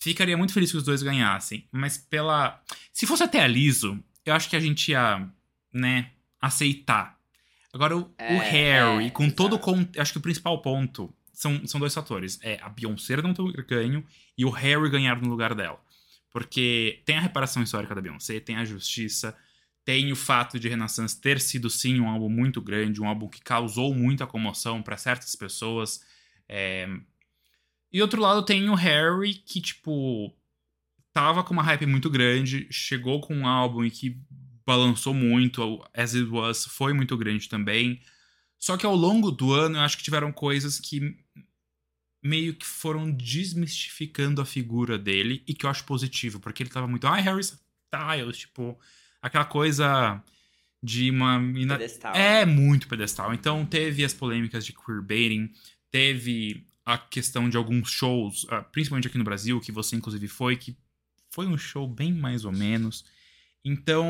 [0.00, 1.68] ficaria muito feliz que os dois ganhassem.
[1.70, 2.60] Mas pela.
[2.92, 5.24] Se fosse até a Liso, eu acho que a gente ia,
[5.72, 6.10] né,
[6.40, 7.16] aceitar.
[7.72, 9.58] Agora, o, É, o Harry, é, com todo o.
[9.60, 9.86] Con...
[9.96, 12.40] Acho que o principal ponto são, são dois fatores.
[12.42, 14.04] É a Beyoncé não ter ganho
[14.36, 15.80] e o Harry ganhar no lugar dela.
[16.28, 19.36] Porque tem a reparação histórica da Beyoncé, tem a justiça,
[19.84, 23.40] tem o fato de Renaissance ter sido sim um álbum muito grande, um álbum que
[23.40, 26.04] causou muita comoção para certas pessoas.
[26.48, 26.88] É...
[27.92, 30.34] E outro lado tem o Harry, que, tipo,
[31.12, 34.18] tava com uma hype muito grande, chegou com um álbum e que
[34.66, 38.00] balançou muito, As It Was foi muito grande também.
[38.58, 41.16] Só que ao longo do ano eu acho que tiveram coisas que
[42.22, 46.88] meio que foram desmistificando a figura dele e que eu acho positivo, porque ele tava
[46.88, 48.80] muito, ai, Harry Styles, tipo,
[49.24, 50.22] aquela coisa
[50.82, 52.14] de uma mina Pedestal.
[52.14, 53.32] é muito pedestal.
[53.32, 55.50] Então teve as polêmicas de queerbaiting,
[55.90, 60.56] teve a questão de alguns shows, ah, principalmente aqui no Brasil, que você inclusive foi,
[60.56, 60.76] que
[61.30, 63.06] foi um show bem mais ou menos.
[63.64, 64.06] Então,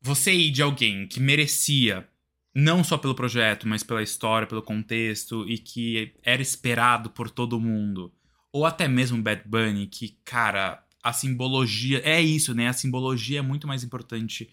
[0.00, 2.08] você ir de alguém que merecia,
[2.54, 7.60] não só pelo projeto, mas pela história, pelo contexto, e que era esperado por todo
[7.60, 8.10] mundo,
[8.50, 12.00] ou até mesmo Bad Bunny, que, cara, a simbologia.
[12.04, 12.68] É isso, né?
[12.68, 14.50] A simbologia é muito mais importante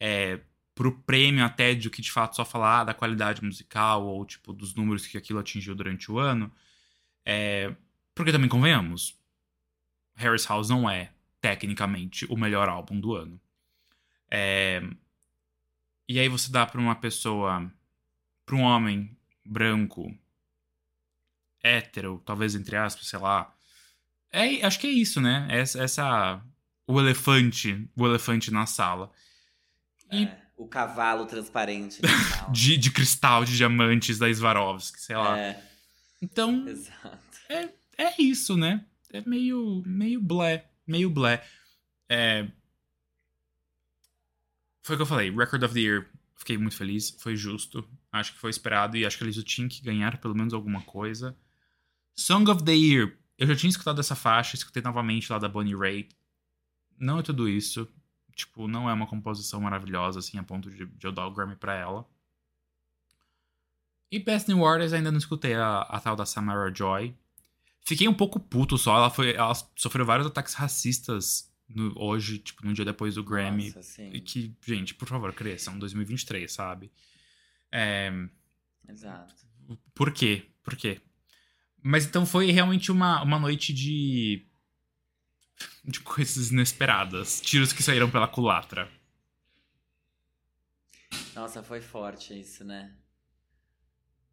[0.00, 0.40] é,
[0.74, 4.52] pro prêmio até de o que de fato só falar da qualidade musical ou, tipo,
[4.52, 6.52] dos números que aquilo atingiu durante o ano.
[7.24, 7.74] É,
[8.14, 9.16] porque também convenhamos,
[10.14, 13.40] Harris House não é, tecnicamente, o melhor álbum do ano.
[14.30, 14.82] É...
[16.08, 17.70] E aí você dá pra uma pessoa,
[18.44, 20.14] pra um homem branco,
[21.62, 23.54] hétero, talvez entre aspas, sei lá.
[24.32, 25.46] É, acho que é isso, né?
[25.50, 26.42] Essa, essa
[26.86, 29.10] o elefante, o elefante na sala.
[30.10, 30.24] E...
[30.24, 32.00] É, o cavalo transparente
[32.52, 35.38] de, de cristal, de diamantes da Swarovski, sei lá.
[35.38, 35.62] É.
[36.20, 37.18] Então, Exato.
[37.48, 37.68] é,
[37.98, 38.84] é isso, né?
[39.12, 41.44] É meio, meio blé, meio blé.
[42.08, 42.48] É...
[44.82, 48.32] Foi o que eu falei, Record of the Year, fiquei muito feliz, foi justo, acho
[48.32, 51.36] que foi esperado e acho que eles tinham que ganhar pelo menos alguma coisa.
[52.16, 55.74] Song of the Year, eu já tinha escutado essa faixa, escutei novamente lá da Bonnie
[55.74, 56.16] Raitt.
[56.96, 57.88] Não é tudo isso,
[58.36, 61.56] tipo, não é uma composição maravilhosa assim a ponto de, de eu dar o Grammy
[61.56, 62.06] pra ela.
[64.12, 67.12] E Best New Artist ainda não escutei a, a tal da Samara Joy.
[67.80, 68.96] Fiquei um pouco puto só.
[68.96, 73.66] Ela, foi, ela sofreu vários ataques racistas no, hoje, tipo, no dia depois do Grammy.
[73.66, 74.08] Nossa, sim.
[74.12, 75.76] E que, gente, por favor, cresçam.
[75.80, 76.92] 2023, sabe?
[77.72, 78.12] É,
[78.88, 79.34] Exato.
[79.94, 80.46] por quê?
[80.62, 81.00] Por quê?
[81.82, 84.46] Mas então foi realmente uma, uma noite de.
[85.84, 87.40] de coisas inesperadas.
[87.40, 88.88] Tiros que saíram pela culatra.
[91.34, 92.94] Nossa, foi forte isso, né?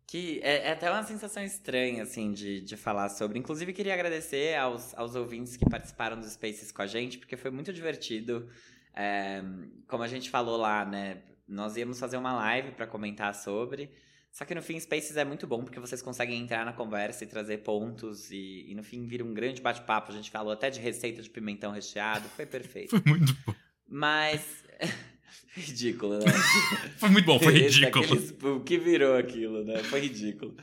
[0.05, 3.39] Que é, é até uma sensação estranha, assim, de, de falar sobre.
[3.39, 7.51] Inclusive, queria agradecer aos, aos ouvintes que participaram dos Spaces com a gente, porque foi
[7.51, 8.49] muito divertido.
[8.95, 9.41] É,
[9.87, 11.21] como a gente falou lá, né?
[11.47, 13.91] Nós íamos fazer uma live para comentar sobre.
[14.39, 17.27] Só que no fim, Spaces é muito bom, porque vocês conseguem entrar na conversa e
[17.27, 18.31] trazer pontos.
[18.31, 20.13] E, e no fim, vira um grande bate-papo.
[20.13, 22.29] A gente falou até de receita de pimentão recheado.
[22.29, 22.91] Foi perfeito.
[22.97, 23.53] Foi muito bom.
[23.85, 24.63] Mas.
[25.57, 26.31] ridículo, né?
[26.95, 28.07] Foi muito bom, foi ridículo.
[28.07, 29.83] daqueles- O que virou aquilo, né?
[29.83, 30.55] Foi ridículo.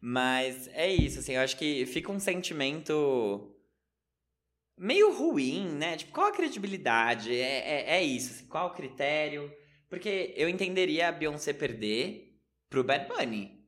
[0.00, 3.54] Mas é isso, assim, eu acho que fica um sentimento
[4.78, 5.98] meio ruim, né?
[5.98, 7.30] Tipo, qual a credibilidade?
[7.30, 9.52] É, é, é isso, assim, qual o critério?
[9.90, 12.31] Porque eu entenderia a Beyoncé perder
[12.72, 13.62] pro Bad Bunny.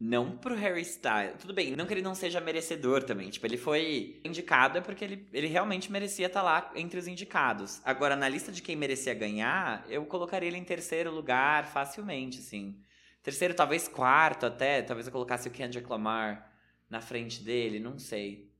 [0.00, 1.36] Não pro Harry Styles.
[1.38, 3.30] Tudo bem, não que ele não seja merecedor também.
[3.30, 7.80] Tipo, ele foi indicado é porque ele, ele realmente merecia estar lá entre os indicados.
[7.84, 12.82] Agora, na lista de quem merecia ganhar, eu colocaria ele em terceiro lugar facilmente, assim.
[13.22, 14.82] Terceiro, talvez quarto até.
[14.82, 16.50] Talvez eu colocasse o Kendrick Lamar
[16.88, 18.50] na frente dele, não sei.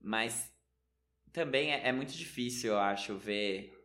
[0.00, 0.52] Mas
[1.32, 3.77] também é, é muito difícil, eu acho, ver.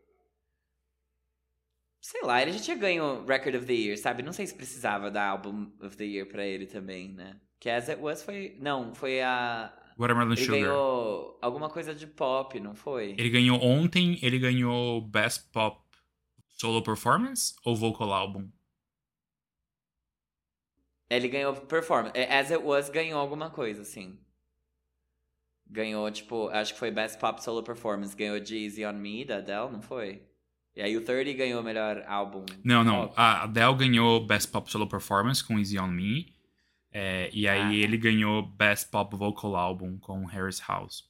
[2.05, 4.21] Sei lá, ele já tinha ganho Record of the Year, sabe?
[4.23, 7.39] Não sei se precisava da Album of the Year pra ele também, né?
[7.61, 8.57] Que As It Was foi.
[8.59, 9.73] Não, foi a.
[9.97, 10.59] Watermelon Ele Sugar.
[10.59, 13.11] ganhou alguma coisa de pop, não foi?
[13.17, 15.81] Ele ganhou ontem, ele ganhou Best Pop
[16.49, 18.51] Solo Performance ou Vocal Album?
[21.09, 22.17] Ele ganhou performance.
[22.19, 24.19] É, As It Was ganhou alguma coisa, assim.
[25.65, 28.13] Ganhou, tipo, acho que foi Best Pop Solo Performance.
[28.13, 30.21] Ganhou de Easy On Me, da Adele, não foi?
[30.75, 32.45] E aí o 30 ganhou o melhor álbum.
[32.63, 33.07] Não, não.
[33.07, 33.13] pop.
[33.15, 36.33] A Adele ganhou Best Pop Solo Performance com Easy On Me.
[36.95, 37.73] é, e aí Ah.
[37.73, 41.03] ele ganhou Best Pop Vocal Album com Harris House.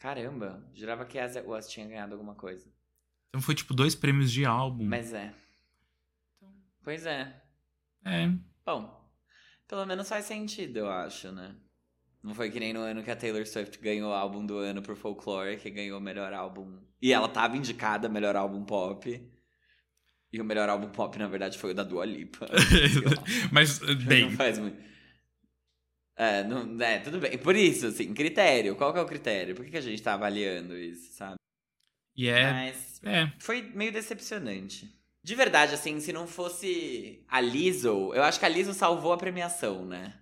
[0.00, 2.70] Caramba, jurava que As It Was tinha ganhado alguma coisa.
[3.28, 4.84] Então foi tipo dois prêmios de álbum.
[4.84, 5.32] Mas é.
[6.82, 7.40] Pois é.
[8.04, 8.28] É.
[8.66, 9.08] Bom,
[9.68, 11.54] pelo menos faz sentido, eu acho, né?
[12.22, 14.80] Não foi que nem no ano que a Taylor Swift ganhou o álbum do ano
[14.80, 16.78] por Folklore, que ganhou o melhor álbum.
[17.00, 19.20] E ela tava indicada melhor álbum pop.
[20.32, 22.46] E o melhor álbum pop, na verdade, foi o da Dua Lipa.
[23.52, 24.80] Mas, bem, Não faz muito.
[26.16, 27.36] É, não, é, tudo bem.
[27.38, 28.76] Por isso, assim, critério.
[28.76, 29.54] Qual que é o critério?
[29.54, 31.36] Por que, que a gente tá avaliando isso, sabe?
[32.14, 32.52] e é.
[32.52, 33.32] Mas É.
[33.40, 34.88] foi meio decepcionante.
[35.24, 39.16] De verdade, assim, se não fosse a Lizzo, eu acho que a Lizzo salvou a
[39.16, 40.14] premiação, né?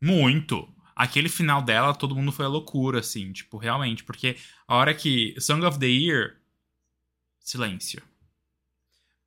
[0.00, 0.68] Muito.
[0.98, 4.02] Aquele final dela, todo mundo foi a loucura, assim, tipo, realmente.
[4.02, 4.36] Porque
[4.66, 5.34] a hora que.
[5.38, 6.36] Song of the Year.
[7.38, 8.02] Silêncio.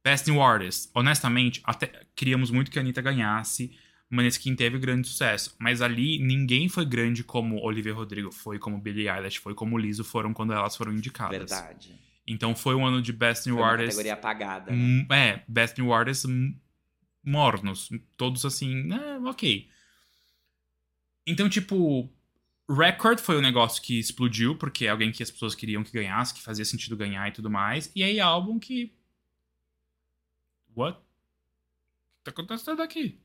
[0.03, 0.89] Best New Artist.
[0.93, 3.71] Honestamente, até queríamos muito que a Anitta ganhasse.
[4.09, 5.55] Maneskin teve grande sucesso.
[5.57, 10.03] Mas ali, ninguém foi grande como Olivia Rodrigo foi, como Billie Eilish foi, como Lizzo
[10.03, 11.37] foram quando elas foram indicadas.
[11.37, 11.95] Verdade.
[12.27, 13.91] Então foi um ano de Best New Foi Artist.
[13.91, 14.77] categoria apagada, né?
[14.77, 16.53] Hum, É, Best New Artists hum,
[17.23, 17.89] mornos.
[18.17, 19.69] Todos assim, é, ok.
[21.25, 22.11] Então, tipo,
[22.69, 26.33] Record foi um negócio que explodiu, porque é alguém que as pessoas queriam que ganhasse,
[26.33, 27.91] que fazia sentido ganhar e tudo mais.
[27.95, 28.95] E aí, álbum que.
[30.75, 30.97] What?
[30.97, 33.19] O que tá acontecendo aqui?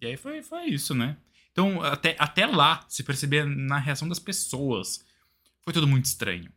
[0.00, 1.16] E aí foi, foi isso, né?
[1.52, 5.04] Então, até, até lá, se perceber na reação das pessoas,
[5.60, 6.52] foi tudo muito estranho.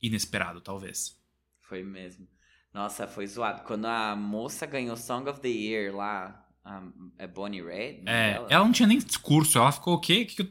[0.00, 1.20] Inesperado, talvez.
[1.60, 2.28] Foi mesmo.
[2.72, 3.62] Nossa, foi zoado.
[3.62, 6.82] Quando a moça ganhou Song of the Year lá, a,
[7.18, 8.02] é Bonnie Raitt?
[8.06, 8.46] É, dela?
[8.50, 10.24] ela não tinha nem discurso, ela ficou o quê?
[10.24, 10.50] Que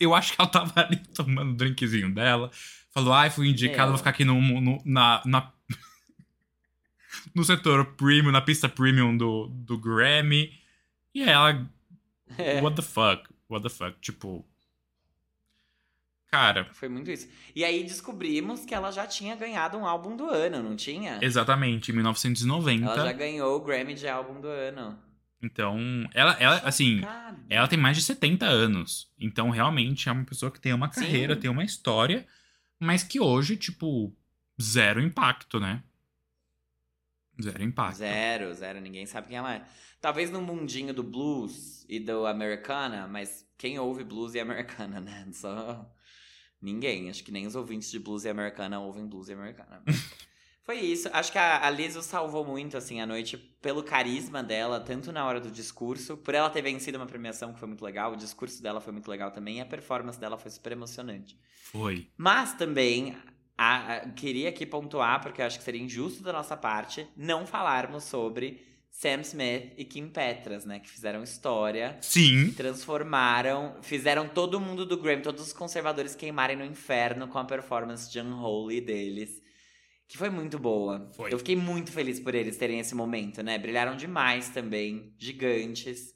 [0.00, 2.50] eu, acho que ela tava ali tomando o drinkzinho dela.
[2.90, 3.88] Falou, ai, fui indicado, É.
[3.88, 5.52] vou ficar aqui no, no- na, na-
[7.34, 10.52] no setor premium, na pista premium do, do Grammy.
[11.14, 11.70] E aí ela,
[12.38, 13.28] É, what the fuck?
[13.48, 13.98] What the fuck?
[14.00, 14.46] Tipo.
[16.30, 17.28] Cara, foi muito isso.
[17.54, 21.18] E aí descobrimos que ela já tinha ganhado um álbum do ano, não tinha?
[21.20, 22.86] exatamente, em 1990.
[22.86, 24.98] Ela já ganhou o Grammy de álbum do ano.
[25.42, 25.78] Então,
[26.14, 27.32] ela, ela assim, Chocada.
[27.50, 29.10] Ela tem mais de 70 anos.
[29.18, 31.00] Então, realmente, é uma pessoa que tem uma Sim.
[31.00, 32.26] carreira, tem uma história,
[32.78, 34.14] mas que hoje, tipo,
[34.60, 35.82] zero impacto, né?
[37.42, 37.96] Zero impacto.
[37.96, 38.80] Zero, zero.
[38.80, 39.64] Ninguém sabe quem ela é.
[40.00, 45.28] Talvez no mundinho do blues e do Americana, mas quem ouve blues e Americana, né?
[45.32, 45.90] Só
[46.60, 47.10] ninguém.
[47.10, 49.82] Acho que nem os ouvintes de blues e Americana ouvem blues e Americana.
[50.64, 51.08] Foi isso.
[51.12, 55.10] Acho que a, a Liz o salvou muito, assim, a noite pelo carisma dela, tanto
[55.12, 58.16] na hora do discurso, por ela ter vencido uma premiação que foi muito legal, o
[58.16, 61.36] discurso dela foi muito legal também, e a performance dela foi super emocionante.
[61.64, 62.06] Foi.
[62.16, 63.16] Mas também
[63.58, 67.44] a- a- queria aqui pontuar, porque eu acho que seria injusto da nossa parte, não
[67.46, 70.78] falarmos sobre Sam Smith e Kim Petras, né?
[70.78, 72.52] Que fizeram história, Sim.
[72.52, 78.10] transformaram, fizeram todo mundo do Grammy, todos os conservadores queimarem no inferno com a performance
[78.10, 79.42] de Unholy deles.
[80.12, 81.08] Que foi muito boa.
[81.16, 81.32] Foi.
[81.32, 83.56] Eu fiquei muito feliz por eles terem esse momento, né?
[83.56, 86.14] Brilharam demais também, gigantes.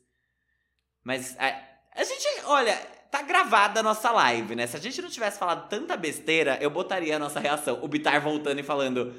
[1.03, 1.47] Mas a,
[1.95, 2.77] a gente, olha,
[3.11, 4.67] tá gravada a nossa live, né?
[4.67, 7.83] Se a gente não tivesse falado tanta besteira, eu botaria a nossa reação.
[7.83, 9.15] O Bitar voltando e falando: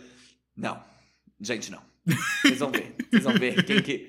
[0.56, 0.80] Não,
[1.42, 1.82] gente, não.
[2.44, 2.96] Vocês vão ver.
[3.10, 4.08] Vocês vão ver quem que,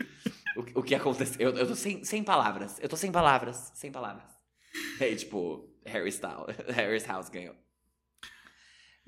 [0.54, 1.48] o, o que aconteceu.
[1.48, 2.78] Eu, eu tô sem, sem palavras.
[2.78, 3.72] Eu tô sem palavras.
[3.74, 4.28] Sem palavras.
[5.00, 6.58] É tipo, Harry Styles.
[6.76, 7.56] Harry Styles ganhou.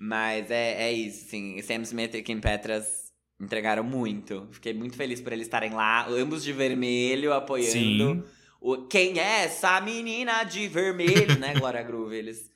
[0.02, 1.60] Mas é, é isso, sim.
[1.60, 4.48] Sam Smith e Kim Petras entregaram muito.
[4.50, 7.70] Fiquei muito feliz por eles estarem lá, ambos de vermelho, apoiando.
[7.70, 8.24] Sim.
[8.58, 12.16] O, quem é essa menina de vermelho, né, Glória Groove?
[12.16, 12.50] Eles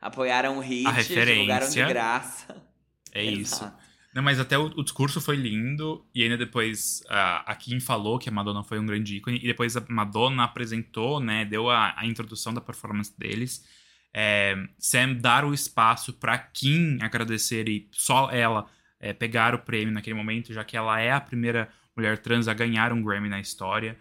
[0.00, 2.68] apoiaram o hit, divulgaram de graça.
[3.12, 3.72] É isso.
[4.12, 6.04] Não, mas até o, o discurso foi lindo.
[6.12, 9.38] E ainda depois a, a Kim falou que a Madonna foi um grande ícone.
[9.38, 11.44] E depois a Madonna apresentou, né?
[11.44, 13.64] Deu a, a introdução da performance deles.
[14.20, 19.94] É, Sam dar o espaço pra Kim agradecer e só ela é, pegar o prêmio
[19.94, 23.38] naquele momento, já que ela é a primeira mulher trans a ganhar um Grammy na
[23.38, 23.96] história.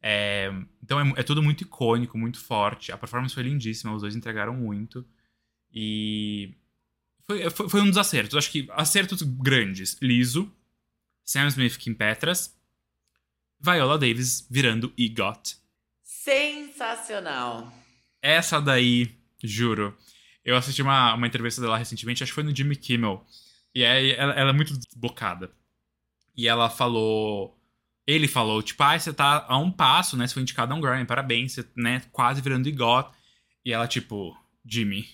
[0.00, 2.92] É, então é, é tudo muito icônico, muito forte.
[2.92, 5.04] A performance foi lindíssima, os dois entregaram muito.
[5.72, 6.54] E
[7.24, 8.36] foi, foi, foi um dos acertos.
[8.36, 9.98] Acho que acertos grandes.
[10.00, 10.48] Liso,
[11.24, 12.56] Sam Smith, Kim Petras,
[13.58, 15.56] Viola Davis virando EGOT.
[16.04, 17.72] Sensacional.
[18.22, 19.96] Essa daí, juro.
[20.44, 23.24] Eu assisti uma, uma entrevista dela recentemente, acho que foi no Jimmy Kimmel.
[23.74, 25.50] E aí ela, ela é muito desbocada.
[26.36, 27.56] E ela falou.
[28.06, 30.26] Ele falou, tipo, ah, você tá a um passo, né?
[30.26, 32.02] Você foi indicado a um Grammy, parabéns, você, né?
[32.12, 33.10] Quase virando EGOT.
[33.64, 35.08] E ela, tipo, Jimmy,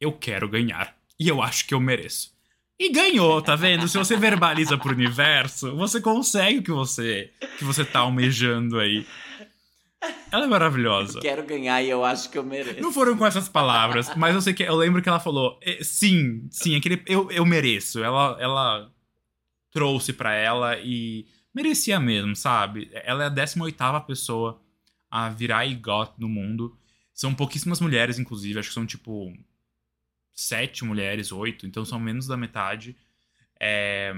[0.00, 0.96] eu quero ganhar.
[1.20, 2.32] E eu acho que eu mereço.
[2.78, 3.86] E ganhou, tá vendo?
[3.86, 9.06] Se você verbaliza pro universo, você consegue o que você, que você tá almejando aí.
[10.30, 11.20] Ela é maravilhosa.
[11.20, 12.80] Quero ganhar e eu acho que eu mereço.
[12.80, 15.82] Não foram com essas palavras, mas eu sei que eu lembro que ela falou, "Eh,
[15.82, 18.02] sim, sim, aquele eu, eu mereço.
[18.02, 18.92] Ela ela
[19.70, 22.90] trouxe pra ela e merecia mesmo, sabe?
[22.92, 24.60] Ela é a 18ª pessoa
[25.10, 26.76] a virar EGOT no mundo.
[27.12, 29.32] São pouquíssimas mulheres, inclusive, acho que são tipo
[30.32, 32.96] sete mulheres, oito, então são menos da metade.
[33.60, 34.12] É...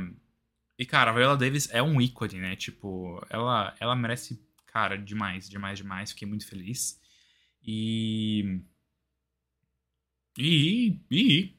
[0.79, 2.57] E, cara, a Viola Davis é um ícone, né?
[2.57, 4.39] Tipo, ela, ela merece,
[4.77, 6.11] cara, demais, demais, demais.
[6.11, 7.01] Fiquei muito feliz.
[7.63, 8.61] E.
[10.39, 11.01] E.
[11.11, 11.57] E.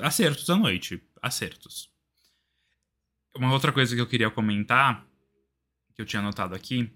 [0.00, 1.02] Acertos da noite.
[1.20, 1.90] Acertos.
[3.36, 5.06] Uma outra coisa que eu queria comentar,
[5.94, 6.90] que eu tinha anotado aqui.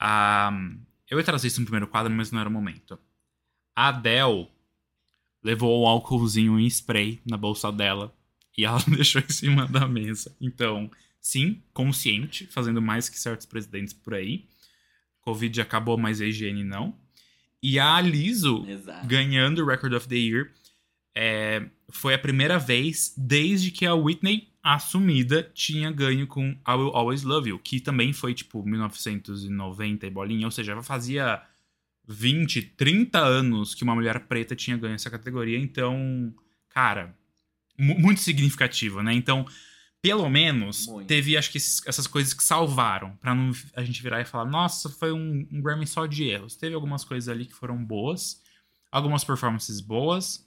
[0.00, 0.50] A...
[1.10, 2.98] Eu ia trazer isso no primeiro quadro, mas não era o momento.
[3.76, 4.48] A Adele
[5.42, 8.16] levou o álcoolzinho em spray na bolsa dela
[8.56, 10.34] e ela deixou em cima da mesa.
[10.40, 10.90] Então,
[11.20, 14.48] sim, consciente, fazendo mais que certos presidentes por aí.
[15.24, 16.94] Covid acabou, mas a higiene não.
[17.62, 19.06] E a Liso Exato.
[19.06, 20.50] ganhando o Record of the Year
[21.14, 26.94] é, foi a primeira vez desde que a Whitney assumida tinha ganho com I Will
[26.94, 31.40] Always Love You, que também foi tipo 1990 e bolinha, ou seja, ela fazia
[32.06, 35.58] 20, 30 anos que uma mulher preta tinha ganho essa categoria.
[35.58, 36.34] Então,
[36.68, 37.14] cara,
[37.78, 39.14] mu- muito significativo, né?
[39.14, 39.46] Então,
[40.04, 41.06] pelo menos, Muito.
[41.08, 43.16] teve, acho que, esses- essas coisas que salvaram.
[43.16, 46.56] Pra não a gente virar e falar, nossa, foi um, um Grammy só de erros.
[46.56, 48.42] Teve algumas coisas ali que foram boas,
[48.92, 50.46] algumas performances boas,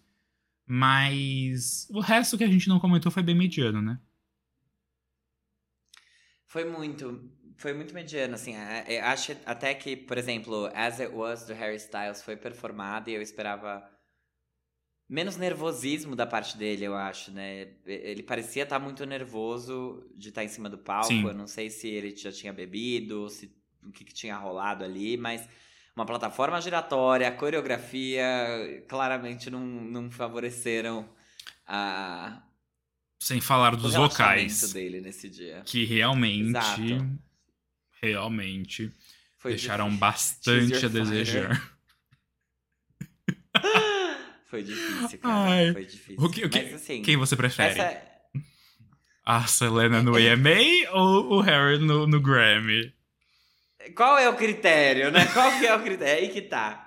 [0.64, 4.00] mas o resto que a gente não comentou foi bem mediano, né?
[6.46, 7.28] Foi muito,
[7.58, 8.56] foi muito mediano, assim.
[8.56, 13.10] é- é- acho até que, por exemplo, As It Was do Harry Styles foi performado
[13.10, 13.84] e eu esperava
[15.10, 17.68] menos nervosismo da parte dele, eu acho, né?
[17.86, 21.08] Ele parecia estar muito nervoso de estar em cima do palco.
[21.08, 21.26] Sim.
[21.26, 23.52] Eu não sei se ele já tinha bebido, se
[23.84, 25.48] o que, que tinha rolado ali, mas
[25.96, 31.08] uma plataforma giratória, a coreografia claramente não, não favoreceram
[31.66, 32.44] a,
[33.20, 35.62] Sem falar dos vocais, dele nesse dia.
[35.66, 37.20] que realmente, Exato.
[38.02, 38.92] realmente
[39.38, 40.00] Foi deixaram difícil.
[40.00, 41.77] bastante a desejar.
[44.50, 45.34] Foi difícil, cara.
[45.52, 45.74] Ai.
[45.74, 46.16] Foi difícil.
[46.26, 47.80] O que- o que- Mas assim, Quem você prefere?
[47.80, 48.02] essa
[49.26, 52.94] A Selena no AMA ou o Harry no, no Grammy?
[53.96, 55.26] Qual é o critério, né?
[55.34, 56.14] Qual que é o critério?
[56.14, 56.84] É aí que tá.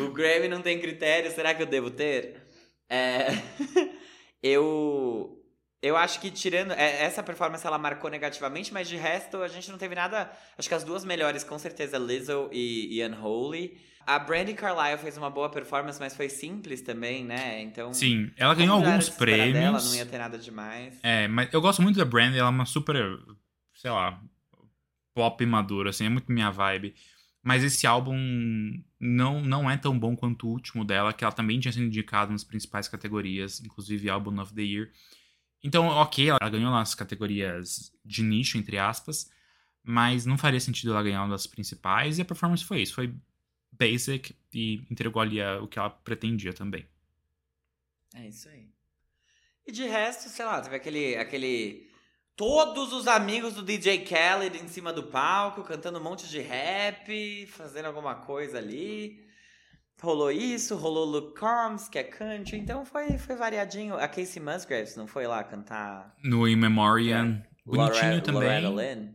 [0.00, 2.40] O Grammy não tem critério, será que eu devo ter?
[2.88, 3.28] É,
[4.42, 5.40] eu
[5.82, 9.70] eu acho que tirando é, essa performance ela marcou negativamente, mas de resto a gente
[9.70, 10.30] não teve nada.
[10.56, 13.78] Acho que as duas melhores com certeza Lizzo e, e Unholy.
[14.06, 17.62] A Brandy Carlisle fez uma boa performance, mas foi simples também, né?
[17.62, 19.54] Então Sim, ela ganhou alguns prêmios.
[19.54, 20.98] Dela, não ia ter nada demais.
[21.02, 22.96] É, mas eu gosto muito da Brandy, ela é uma super,
[23.74, 24.20] sei lá,
[25.14, 26.94] pop madura, assim, é muito minha vibe.
[27.42, 28.16] Mas esse álbum
[28.98, 32.32] não, não é tão bom quanto o último dela, que ela também tinha sido indicada
[32.32, 34.90] nas principais categorias, inclusive Album of the Year.
[35.62, 39.30] Então, ok, ela ganhou lá as categorias de nicho, entre aspas,
[39.82, 43.14] mas não faria sentido ela ganhar uma das principais, e a performance foi isso, foi
[43.78, 46.86] basic e entregou ali a- o que ela pretendia também.
[48.14, 48.68] É isso aí.
[49.66, 51.16] E de resto, sei lá, teve aquele.
[51.16, 51.88] aquele
[52.36, 57.46] todos os amigos do DJ Khaled em cima do palco, cantando um monte de rap,
[57.46, 59.22] fazendo alguma coisa ali.
[60.02, 63.94] Rolou isso, rolou Luke Combs, que é country, então foi, foi variadinho.
[63.94, 68.64] A Casey Musgraves não foi lá cantar No In Memoriam, bonitinho Lore- também.
[68.66, 68.68] Loretta
[69.00, 69.12] Lynn?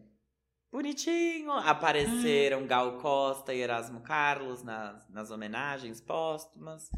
[0.71, 1.51] Bonitinho.
[1.51, 6.89] Apareceram Gal Costa e Erasmo Carlos nas, nas homenagens póstumas.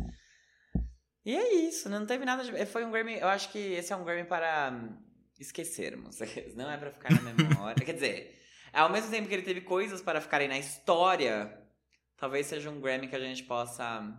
[1.23, 2.65] E é isso, não teve nada de.
[2.65, 3.19] Foi um Grammy.
[3.19, 4.97] Eu acho que esse é um Grammy para hum,
[5.39, 6.17] esquecermos.
[6.55, 7.85] Não é para ficar na memória.
[7.85, 8.39] Quer dizer,
[8.73, 11.55] ao mesmo tempo que ele teve coisas para ficarem na história,
[12.17, 14.17] talvez seja um Grammy que a gente possa hum,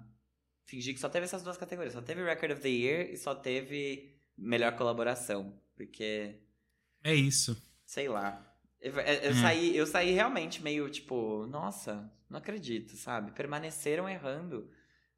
[0.64, 1.92] fingir que só teve essas duas categorias.
[1.92, 5.60] Só teve Record of the Year e só teve melhor colaboração.
[5.74, 6.40] Porque.
[7.02, 7.60] É isso.
[7.84, 8.51] Sei lá.
[8.82, 9.40] Eu, eu- eu Hum.
[9.42, 13.32] saí, eu saí realmente meio tipo, nossa, não acredito, sabe?
[13.32, 14.70] Permaneceram errando.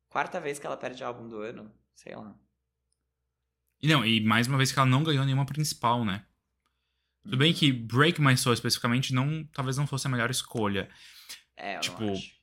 [0.08, 2.36] Quarta vez que ela perde álbum do ano, sei lá.
[3.82, 6.24] E não, e mais uma vez que ela não ganhou nenhuma principal, né?
[7.22, 10.88] Tudo bem que Break My Soul especificamente não, talvez não fosse a melhor escolha
[11.56, 12.34] É, eu Tipo, não acho.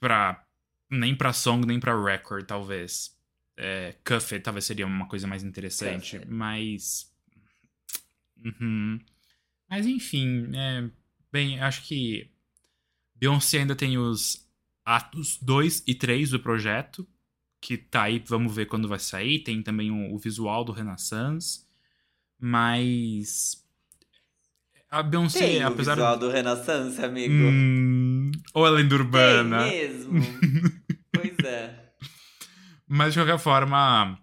[0.00, 0.44] pra
[0.90, 3.16] nem pra song nem pra record, talvez.
[3.56, 3.94] É,
[4.42, 7.10] talvez seria uma coisa mais interessante, mas
[8.44, 8.98] Uhum.
[9.70, 10.90] Mas enfim, é,
[11.30, 12.28] bem, acho que
[13.14, 14.44] Beyoncé ainda tem os
[14.84, 17.06] atos 2 e 3 do projeto,
[17.60, 19.38] que tá aí, vamos ver quando vai sair.
[19.44, 21.64] Tem também o, o visual do Renaissance,
[22.36, 23.64] mas
[24.90, 27.32] a Beyoncé, Tem o apesar visual do Renaissance, amigo.
[27.32, 29.70] Hum, ou a lenda urbana.
[29.70, 30.20] Tem mesmo.
[31.14, 31.92] pois é.
[32.88, 34.18] Mas de qualquer forma,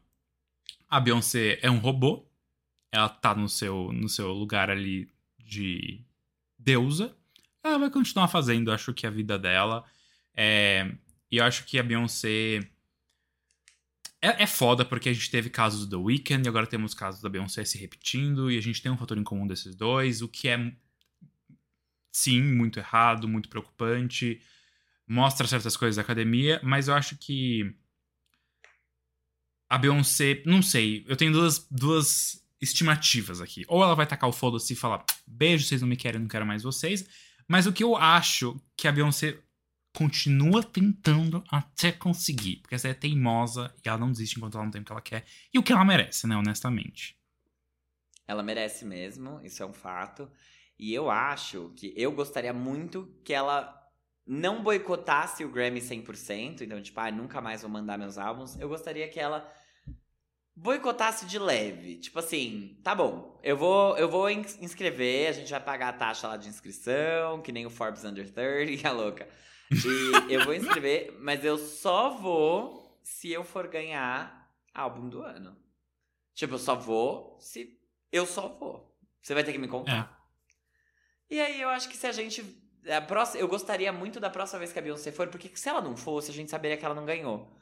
[0.89, 2.27] a Beyoncé é um robô.
[2.91, 5.09] Ela tá no seu, no seu lugar ali
[5.47, 6.03] de
[6.59, 7.15] deusa.
[7.63, 9.85] Ela vai continuar fazendo, acho que a vida dela.
[10.35, 10.91] É,
[11.31, 12.69] e eu acho que a Beyoncé.
[14.21, 17.21] É, é foda porque a gente teve casos do The Weeknd e agora temos casos
[17.21, 20.27] da Beyoncé se repetindo e a gente tem um fator em comum desses dois, o
[20.27, 20.73] que é,
[22.11, 24.41] sim, muito errado, muito preocupante.
[25.07, 27.75] Mostra certas coisas da academia, mas eu acho que
[29.69, 33.63] a Beyoncé, não sei, eu tenho duas, duas estimativas aqui.
[33.67, 36.45] Ou ela vai tacar o foda-se e falar, beijo, vocês não me querem, não quero
[36.45, 37.07] mais vocês.
[37.47, 39.39] Mas o que eu acho que a Beyoncé
[39.93, 44.71] continua tentando até conseguir, porque essa é teimosa e ela não desiste enquanto ela não
[44.71, 47.17] tem o que ela quer e o que ela merece, né, honestamente.
[48.27, 50.29] Ela merece mesmo, isso é um fato.
[50.77, 53.73] E eu acho que eu gostaria muito que ela
[54.25, 58.59] não boicotasse o Grammy 100%, então, tipo, ah, nunca mais vou mandar meus álbuns.
[58.59, 59.49] Eu gostaria que ela
[60.59, 61.97] boicotasse de leve.
[61.97, 65.93] Tipo assim, tá bom, eu vou, eu vou ins- inscrever, a gente vai pagar a
[65.93, 69.29] taxa lá de inscrição, que nem o Forbes Under 30, a louca.
[69.71, 75.55] E eu vou inscrever, mas eu só vou se eu for ganhar álbum do ano.
[76.33, 77.79] Tipo, eu só vou se
[78.11, 78.97] eu só vou.
[79.21, 80.17] Você vai ter que me contar.
[81.29, 82.43] E aí eu acho que se a gente.
[82.89, 85.81] A próxima, eu gostaria muito da próxima vez que a Beyoncé for, porque se ela
[85.81, 87.53] não fosse, a gente saberia que ela não ganhou.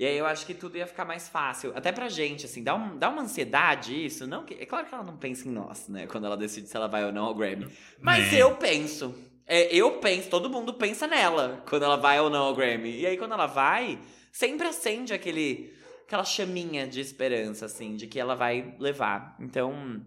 [0.00, 1.72] E aí eu acho que tudo ia ficar mais fácil.
[1.76, 4.26] Até pra gente, assim, dá, um, dá uma ansiedade isso.
[4.26, 6.06] Não que, é claro que ela não pensa em nós, né?
[6.06, 7.68] Quando ela decide se ela vai ou não ao Grammy.
[8.00, 8.42] Mas É.
[8.42, 9.14] eu penso.
[9.46, 12.98] É, eu penso, todo mundo pensa nela quando ela vai ou não ao Grammy.
[12.98, 13.98] E aí quando ela vai,
[14.32, 15.70] sempre acende aquele,
[16.06, 19.36] aquela chaminha de esperança, assim, de que ela vai levar.
[19.38, 20.00] Então,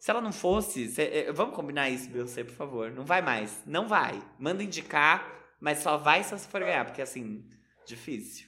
[0.00, 0.88] se ela não fosse.
[0.88, 2.90] se- eh, vamos combinar isso, Beyoncé, por favor.
[2.90, 3.62] Não vai mais.
[3.64, 4.20] Não vai.
[4.36, 5.30] Manda indicar,
[5.60, 7.44] mas só vai se você for ganhar, porque assim,
[7.86, 8.47] difícil.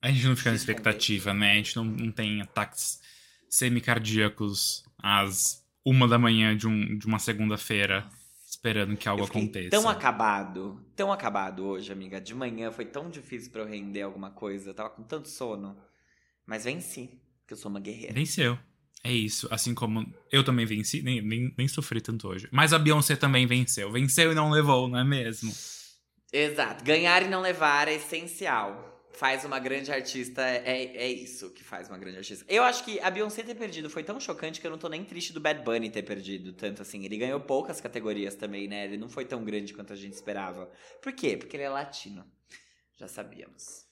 [0.00, 1.52] A gente não fica na expectativa, né?
[1.52, 3.00] A gente não, não tem ataques
[3.48, 8.08] semicardíacos às uma da manhã de, um, de uma segunda-feira
[8.48, 9.70] esperando que algo aconteça.
[9.70, 12.20] tão acabado, tão acabado hoje, amiga.
[12.20, 14.70] De manhã foi tão difícil pra eu render alguma coisa.
[14.70, 15.76] Eu tava com tanto sono.
[16.46, 18.14] Mas venci, que eu sou uma guerreira.
[18.14, 18.58] Venceu.
[19.04, 19.46] É isso.
[19.50, 22.48] Assim como eu também venci, nem, nem, nem sofri tanto hoje.
[22.50, 23.92] Mas a Beyoncé também venceu.
[23.92, 25.52] Venceu e não levou, não é mesmo?
[26.32, 26.84] Exato.
[26.84, 28.97] Ganhar e não levar é essencial.
[29.12, 32.44] Faz uma grande artista, é, é isso que faz uma grande artista.
[32.48, 35.04] Eu acho que a Beyoncé ter perdido foi tão chocante que eu não tô nem
[35.04, 36.52] triste do Bad Bunny ter perdido.
[36.52, 38.84] Tanto assim, ele ganhou poucas categorias também, né?
[38.84, 40.70] Ele não foi tão grande quanto a gente esperava.
[41.02, 41.36] Por quê?
[41.36, 42.24] Porque ele é latino.
[42.96, 43.86] Já sabíamos.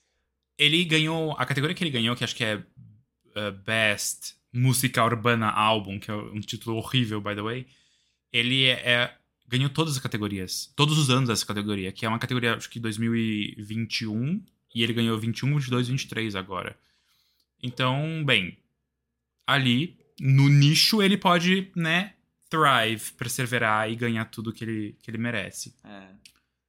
[0.57, 1.33] Ele ganhou.
[1.37, 6.09] A categoria que ele ganhou, que acho que é uh, Best Música Urbana Album, que
[6.09, 7.67] é um título horrível, by the way.
[8.31, 10.71] Ele é, é- ganhou todas as categorias.
[10.75, 14.43] Todos os anos dessa categoria, que é uma categoria, acho que 2021.
[14.73, 16.77] E ele ganhou 21, 22 e 23 agora.
[17.61, 18.57] Então, bem.
[19.45, 22.13] Ali, no nicho, ele pode, né?
[22.49, 25.75] Thrive, perseverar e ganhar tudo que ele, que ele merece.
[25.83, 26.09] É.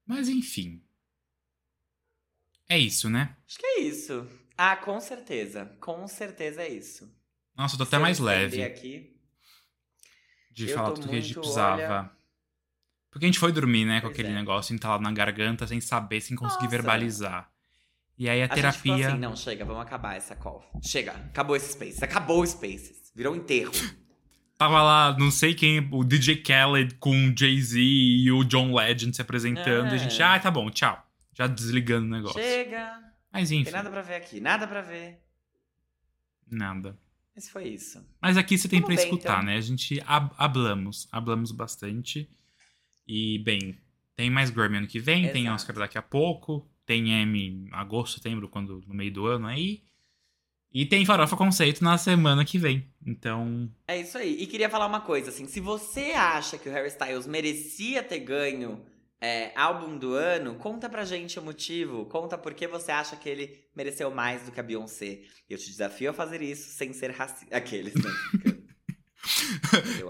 [0.07, 0.82] Mas enfim.
[2.68, 3.36] É isso, né?
[3.46, 4.26] Acho que é isso.
[4.57, 5.66] Ah, com certeza.
[5.80, 7.11] Com certeza é isso.
[7.57, 9.16] Nossa, eu tô Se até mais leve Aqui,
[10.51, 11.76] de falar tudo que a gente muito, precisava.
[11.82, 12.11] olha-
[13.11, 14.34] Porque a gente foi dormir, né, com Pois aquele é.
[14.34, 16.76] negócio entalado na garganta, sem saber, sem conseguir Nossa.
[16.76, 17.53] verbalizar.
[18.18, 19.08] E aí a, A gente terapia.
[19.08, 20.64] assim, não, chega, vamos acabar essa call.
[20.82, 22.02] Chega, acabou esse Spaces.
[22.02, 23.12] Acabou o Spaces.
[23.14, 23.72] Virou um enterro.
[24.56, 29.14] Tava lá, não sei quem, o DJ Khaled com o Jay-Z e o John Legend
[29.14, 29.92] se apresentando.
[29.92, 30.24] E a gente, É.
[30.24, 31.00] ah, tá bom, tchau.
[31.32, 32.40] Já desligando o negócio.
[32.40, 32.98] Chega.
[33.32, 34.40] Mas Não enfim, tem nada pra ver aqui.
[34.40, 35.22] Nada pra ver.
[36.50, 36.98] nada.
[37.34, 38.04] Mas foi isso.
[38.20, 39.44] Mas aqui você tem bem, escutar, então.
[39.44, 39.56] né?
[39.56, 42.28] A gente hab- hablamos, hablamos bastante.
[43.06, 43.78] E, bem,
[44.16, 45.54] tem mais Grammy ano que vem, tem Exato.
[45.54, 49.82] Oscar daqui a pouco, tem M em agosto, setembro, quando, no meio do ano aí.
[50.72, 52.91] E tem Farofa Conceito na semana que vem.
[53.07, 54.36] Então, É isso aí.
[54.41, 55.47] E queria falar uma coisa, assim.
[55.47, 58.82] Se você acha que o Harry Styles merecia ter ganho
[59.20, 62.07] é, álbum do ano, conta pra gente o motivo.
[62.07, 65.20] Conta por que você acha que ele mereceu mais do que a Beyoncé.
[65.49, 67.55] Eu te desafio a fazer isso sem ser racista.
[67.55, 68.11] Aqueles, né?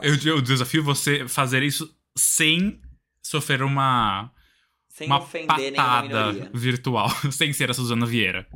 [0.01, 2.81] Eu eu desafio você fazer isso sem
[3.21, 4.33] sofrer uma,
[4.99, 6.51] Sem uma ofender patada minoria.
[6.53, 8.47] virtual, sem ser a Suzana Vieira.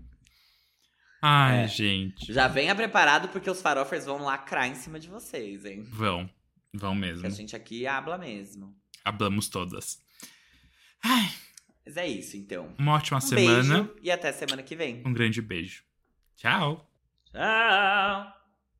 [1.22, 1.68] Ai, É.
[1.68, 2.32] gente.
[2.32, 5.82] Já venha preparado porque os farofers vão lacrar em cima de vocês, hein?
[5.82, 6.28] Vão.
[6.74, 7.24] Vão mesmo.
[7.26, 8.74] a gente aqui habla mesmo.
[9.04, 10.00] Hablamos todas.
[11.04, 11.30] Ai,
[11.86, 12.74] Mas é isso, então.
[12.78, 13.82] uma ótima Um semana.
[13.84, 15.02] beijo e até semana que vem.
[15.06, 15.82] Um grande beijo.
[16.36, 16.88] Tchau.
[17.30, 18.41] Tchau!